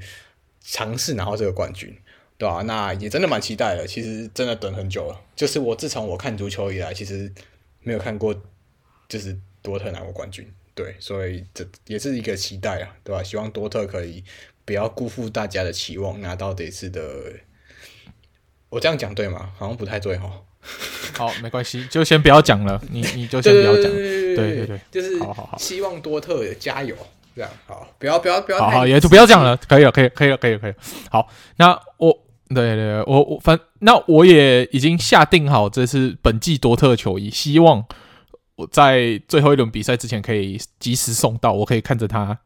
[0.61, 1.97] 尝试拿到这个冠军。
[2.43, 3.87] 对啊，那也真的蛮期待的。
[3.87, 7.31] 其实真的等很久了，就是我自从我看足球以来，其实
[7.79, 8.35] 没有看过
[9.07, 10.45] 就是多特拿过冠军。
[10.75, 13.23] 对，所以这也是一个期待啊，对吧？
[13.23, 14.21] 希望多特可以
[14.65, 17.01] 不要辜负大家的期望，拿到这次的。
[18.67, 19.53] 我这样讲对吗？
[19.57, 20.43] 好像不太对哦。
[21.15, 22.81] 好，没关系，就先不要讲了。
[22.91, 23.83] 你你就先不要讲。
[23.83, 26.93] 对对对，就是好好好，希望多特加油。
[27.33, 30.73] 这样好，不要不要不要，好好也就不要讲了，可以了，可以可以了，可以可以。
[31.09, 32.22] 好，那我。
[32.53, 37.85] 对对对，我我反那我也已经下定好，这是本季多特球衣，希望
[38.55, 42.39] 我在最后一轮比赛之前可以及时送到，我可以看着他，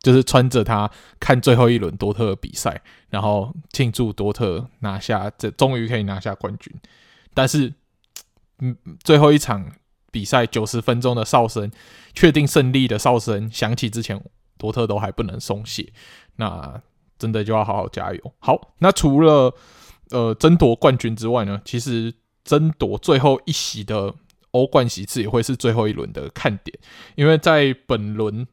[0.00, 6.74] 就是穿着他看最后一轮多特的比赛，然后庆祝多特拿下这终于可以拿下冠军。
[7.34, 7.72] 但是，
[8.60, 9.70] 嗯，最后一场
[10.10, 11.70] 比赛九十分钟的哨声，
[12.14, 14.22] 确定胜利的哨声响起之前，
[14.58, 15.92] 多特都还不能松懈。
[16.36, 16.82] 那。
[17.20, 18.32] 真的就要好好加油。
[18.38, 19.54] 好，那除了
[20.10, 22.12] 呃争夺冠军之外呢，其实
[22.42, 24.14] 争夺最后一席的
[24.52, 26.76] 欧冠席次也会是最后一轮的看点。
[27.14, 28.46] 因为在本轮，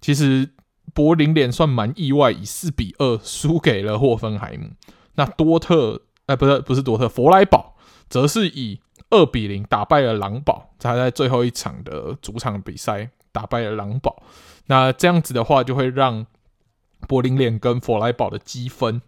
[0.00, 0.48] 其实
[0.94, 4.70] 柏林联算蛮意外，以四比二输给了霍芬海姆。
[5.16, 7.76] 那多特，哎、呃，不是不是多特，弗莱堡
[8.08, 8.80] 则是以
[9.10, 14.22] 二比零打败了狼堡，他在最后一场的主场比赛打败了狼堡。
[14.66, 16.24] 那这样子的话，就会让
[17.08, 19.00] 柏林联跟弗莱堡的积分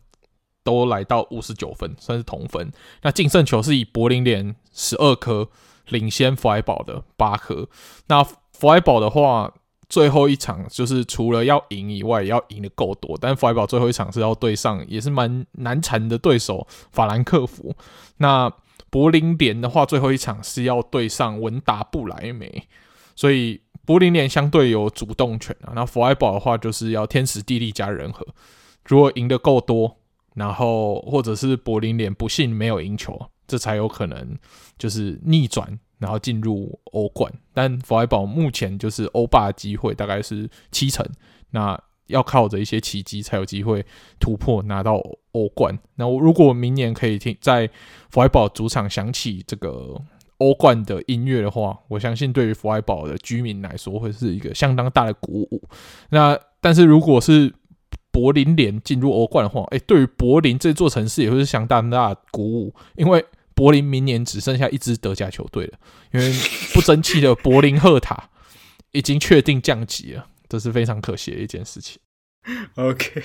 [0.64, 2.72] 都来到五十九分，算是同分。
[3.02, 5.48] 那净胜球是以柏林联十二颗
[5.88, 7.68] 领先弗莱堡的八颗。
[8.08, 9.52] 那弗莱堡的话，
[9.88, 13.18] 最后一场就是除了要赢以外，要赢得够多。
[13.20, 17.74] 但弗莱堡最后一场是要对上也是蛮难缠的对手法兰克福。
[18.18, 18.52] 那
[18.90, 22.68] 柏林联的话，最后一场是要对上文达不莱梅，
[23.16, 23.60] 所以。
[23.84, 28.24] 柏林联相对有主动权啊，那弗莱堡的话就是要天时地利加人和，
[28.84, 29.96] 如果赢得够多，
[30.34, 34.38] 然后或者是柏林联不幸没有赢球，这才有可能
[34.78, 37.32] 就是逆转，然后进入欧冠。
[37.52, 41.04] 但弗莱堡目前就是欧霸机会大概是七成，
[41.50, 41.76] 那
[42.06, 43.84] 要靠着一些奇迹才有机会
[44.20, 45.02] 突破拿到
[45.32, 45.76] 欧冠。
[45.96, 47.68] 那如果明年可以听在
[48.10, 50.00] 弗莱堡主场响起这个。
[50.42, 55.62] 欧冠的音乐的话，我相信对于弗莱堡的居民来说会是一个相当大的鼓舞。
[56.10, 57.54] 那但是如果是
[58.10, 63.24] 柏林联进入欧冠的话，诶、对于柏林这座城市也会是相当大的鼓舞，因为
[63.54, 65.78] 柏林明年只剩下一支德甲球队了，
[66.12, 66.32] 因为
[66.74, 68.30] 不争气的柏林赫塔
[68.90, 72.00] 已经确定降级了，这是非常可惜的一件事情。
[72.74, 73.22] OK，OK，、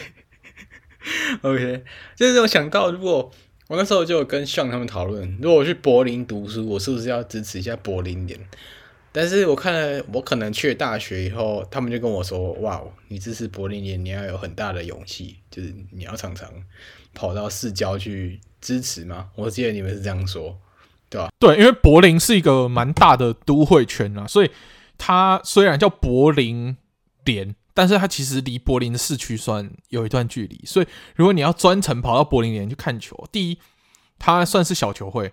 [2.15, 3.31] 就是我想到如果。
[3.67, 8.39] 我那时候就跟向他们讨论，如果我去柏林读书，我是不是要支持一下柏林联？
[9.11, 16.49] 但是我看了，我可能去大学以后，他们就跟我说：“哇，你支持柏林联，你要有很大的勇气，就是你要常常
[17.13, 20.57] 跑到市郊去支持吗？”我记得你们是这样说，
[21.09, 21.29] 对吧？
[21.39, 24.51] 对，因为柏林是一个蛮大的都会圈啊，所以
[24.97, 26.77] 它虽然叫柏林
[27.25, 27.55] 联。
[27.77, 33.59] 但是它其实离柏林的市区算有一段距离，所以如果你要专程跑到柏林联去看球，第一，
[34.17, 35.31] 它算是小球会。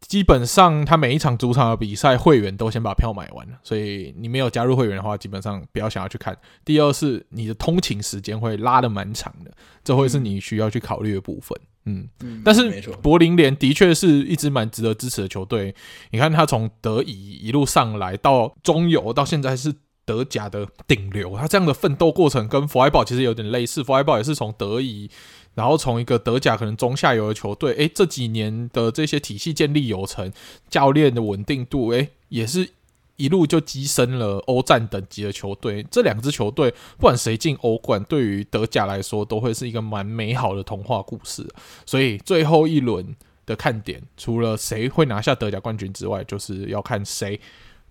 [0.00, 6.36] 基本上，他每一场主场的比赛，会员都先把票买完了，所以你没有加入会员的话，基本上不要想要去看。
[6.64, 9.50] 第二是你的通勤时间会拉的蛮长的，
[9.84, 11.58] 这会是你需要去考虑的部分。
[11.86, 15.74] 嗯，嗯，但是柏林联的确是一支蛮值得支持的球队。
[16.10, 19.74] 你看他从德乙一路上来到中游，到现在是
[20.06, 23.84] 德甲的顶流，他这样的奋斗过程跟弗莱堡其实有点类似。
[23.84, 25.10] 弗莱堡也是从德乙。
[25.56, 30.30] 然后从一个德甲可能中下游的球队，诶，这几年的这些体系建立有成，
[30.68, 32.68] 教练的稳定度，诶，也是
[33.16, 35.82] 一路就跻身了欧战等级的球队。
[35.90, 41.48] 这两支球队，不管谁进欧冠，对于德甲来说都会是一个蛮美好的童话故事。
[41.86, 47.40] 所以最后一轮的看点，除了谁会拿下德甲冠军之外，就是要看谁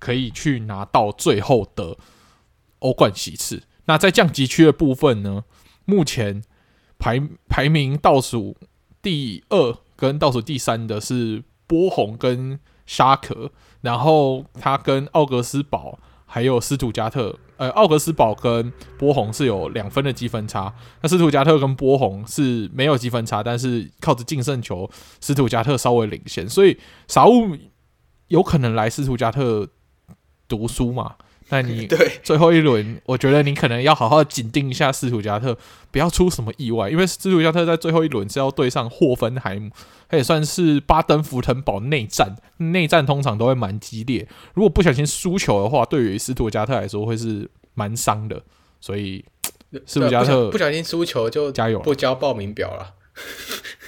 [0.05, 1.97] 可以去拿到最后的
[2.79, 3.63] 欧冠席次。
[3.85, 5.43] 那在降级区的部分呢，
[5.85, 6.43] 目前。
[6.97, 8.55] 排排名倒数
[9.01, 13.51] 第二跟倒数第三的是波鸿跟沙克，
[13.81, 24.89] 然后他跟奥格斯堡还有斯图加特，呃，奥格斯堡跟波鸿是有两分的积分差，那斯图加特跟波鸿是没有积分差，但是靠着净胜球，
[25.19, 26.79] 斯图加特稍微领先，所以
[27.09, 27.57] 傻物
[28.29, 29.67] 有可能来斯图加特
[30.47, 31.15] 读书嘛。
[31.49, 31.87] 那你
[32.23, 35.55] 最后一轮，我觉得你可能要好好紧盯一下斯图加特，
[35.91, 39.69] 不要出什么意外，因为斯图加特在最后一轮是要对上霍芬海姆，
[40.09, 48.41] 他也算是巴登符腾堡内战，内战通常都会蛮激烈，如果不小心输球的话，对于斯图加特来说会是蛮伤的，
[48.81, 49.23] 所以
[49.85, 52.93] 斯图加特不小心输球就加油，不交报名表了。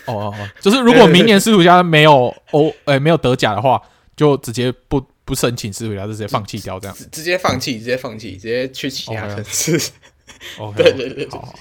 [0.05, 3.81] 哦哦哦，就是如果明年斯图加特没有欧，诶没有德甲的话，
[4.15, 5.03] 就直接不。
[5.27, 9.91] 不申请斯图加特，就直接放弃掉这样直，直接放弃，直接放弃，直接去其他城市。
[10.57, 11.53] OK， 对对对，好，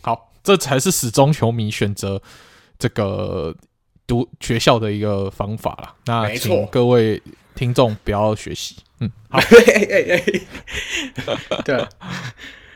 [0.00, 2.22] 好，这才是始终球迷选择
[2.78, 3.54] 这个
[4.06, 5.94] 读学校的一个方法啦。
[6.06, 7.20] 那请各位
[7.54, 8.76] 听众不要学习。
[9.00, 9.38] 嗯，好，
[11.66, 11.86] 对。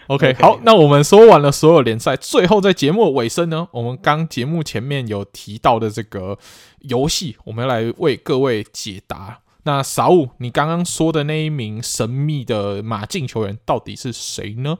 [0.08, 6.38] OK，好，那我们说完了所有联赛，最后在节目尾声呢，我们刚节目前面有提到的这个
[6.80, 9.40] 游戏，我们要来为各位解答。
[9.66, 14.78] 那傻物，你刚刚说的那一名神秘的马竞球员到底是谁呢？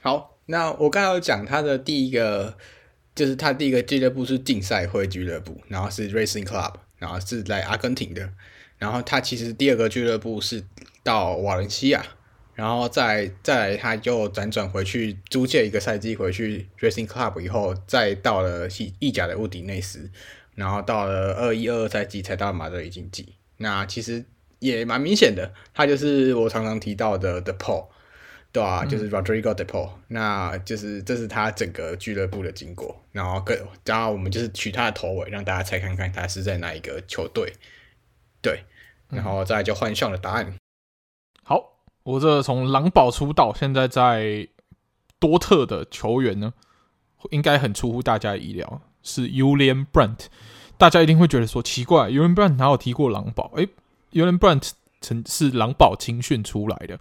[0.00, 2.56] 好，那我刚刚讲他的第一个，
[3.14, 8.32] 就是他第一个俱乐部是竞赛会俱乐部，然后是 Racing Club，然后是在阿根廷的，
[8.78, 10.64] 然后他其实第二个俱乐部是
[11.04, 12.02] 到瓦伦西亚。
[12.54, 20.10] 然后再再来，他就辗转回去租借一个赛季回去 Racing Club 以后，再到了意意甲的乌迪内斯，
[20.56, 23.34] 然后到了二一二二赛季才到马德里竞技。
[23.58, 24.24] 那其实
[24.58, 27.86] 也蛮明显的，他就是我常常提到的 De Paul，
[28.50, 30.14] 对啊，就是 Rodrigo De Paul，嗯。
[30.14, 33.04] 那就是这是他整个俱乐部的经过。
[33.12, 37.52] 然后跟然后我们就是取他的头尾，让大家猜看看他是在哪一个球队。
[38.40, 38.64] 对，
[39.10, 40.46] 然后再来就换上了答案。
[40.46, 40.58] 嗯
[42.04, 44.48] 我这从狼堡出道，现在在
[45.18, 46.54] 多特的球员呢，
[47.28, 50.28] 应该很出乎大家的意料，是 Julian Brandt。
[50.78, 53.50] 大家一定会觉得说奇怪，Julian Brand 哪有踢过狼堡？
[53.56, 53.68] 诶
[54.12, 54.70] ，Julian Brand
[55.00, 56.98] 曾是狼堡青训出来的，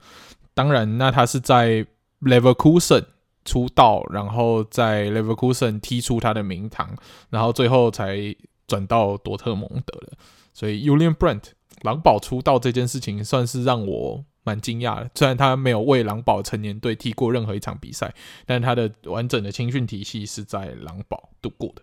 [0.54, 1.86] 当然，那他是在
[2.22, 3.06] Leverkusen
[3.46, 6.94] 出道，然后在 Leverkusen 踢出他的名堂，
[7.30, 8.36] 然后最后才
[8.68, 10.14] 转到多特蒙德的。
[10.54, 11.44] 所以 Julian Brand
[11.84, 14.26] 狼堡出道这件事情，算是让我。
[14.44, 18.16] 蛮惊讶的，虽然他没有为狼堡成年队踢过任何一场比赛，
[18.46, 21.82] 但他的完整的青训体系是在狼堡度过的。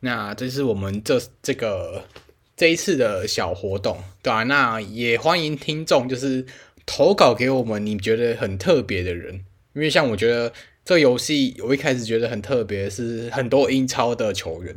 [0.00, 2.04] 那这是我们这这个
[2.56, 4.42] 这一次的小活动，对吧？
[4.44, 6.44] 那也欢迎听众就是
[6.84, 9.44] 投稿给我们，你觉得很特别的人，
[9.74, 10.52] 因为像我觉得
[10.84, 14.74] 这游戏，我一开始觉得很特别，是很多英超的球员，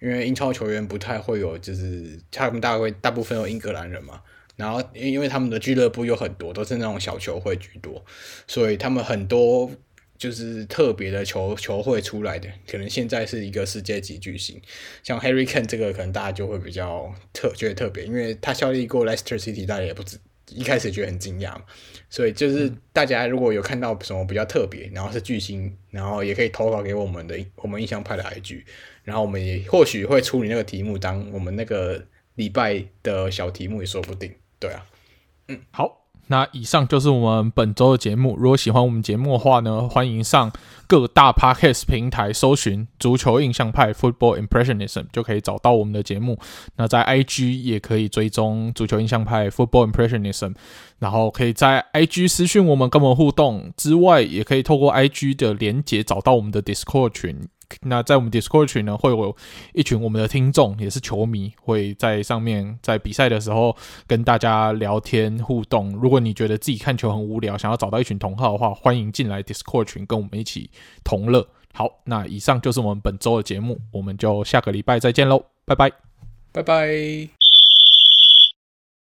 [0.00, 4.20] 因为英超球员不太会有，就是他们大概大部分有英格兰人嘛。
[4.56, 8.02] 然后，因为他们的俱乐部有很多，都是那种小球会居多，
[8.46, 9.70] 所以他们很多
[10.18, 14.60] 就是特别的球球会出来的，可能现在是一个世界级巨星，
[15.02, 20.18] 像 Harry Kane 这个，可能大家就会比较特觉得特别，因为他效力过 Leicester City，大家也不止
[20.50, 21.62] 一开始觉得很惊讶嘛，
[22.08, 28.62] 所以就是大家如果有看到什么比较特别，然后是巨星，然后也可以投稿给我们的我们印象派的 IG，
[29.02, 32.06] 然后我们也或许会出你那个题目，当我们那个
[32.36, 34.32] 礼拜的小题目也说不定。
[34.58, 34.86] 对啊，
[35.48, 38.36] 嗯，好，那以上就是我们本周的节目。
[38.38, 40.50] 如果喜欢我们节目的话呢，欢迎上
[40.88, 46.38] 各大 Podcast 平台搜寻“足球印象派 ”（Football Impressionism） 就可以找到我们的节目。
[46.76, 50.54] 那在 IG 也可以追踪“足球印象派 ”（Football Impressionism），
[50.98, 57.48] 然后可以在 IG 私讯我们，跟我们互动之外，也可以透过 IG 的连结找到我们的 Discord 群。
[57.82, 59.36] 那在我们 Discord 群呢，会有
[59.74, 63.76] 一群我们的听众，也是球迷，会在上面在比赛的时候
[64.06, 65.90] 跟大家聊天互动。
[65.96, 70.70] 如果你觉得自己看球很无聊，想要找到一群同好的话，欢迎进来 Discord 群跟我们一起
[71.04, 71.46] 同乐。
[71.72, 75.92] 好，那以上就是我们本周的节目，我们就下个礼拜再见喽，拜拜，
[76.52, 77.45] 拜拜。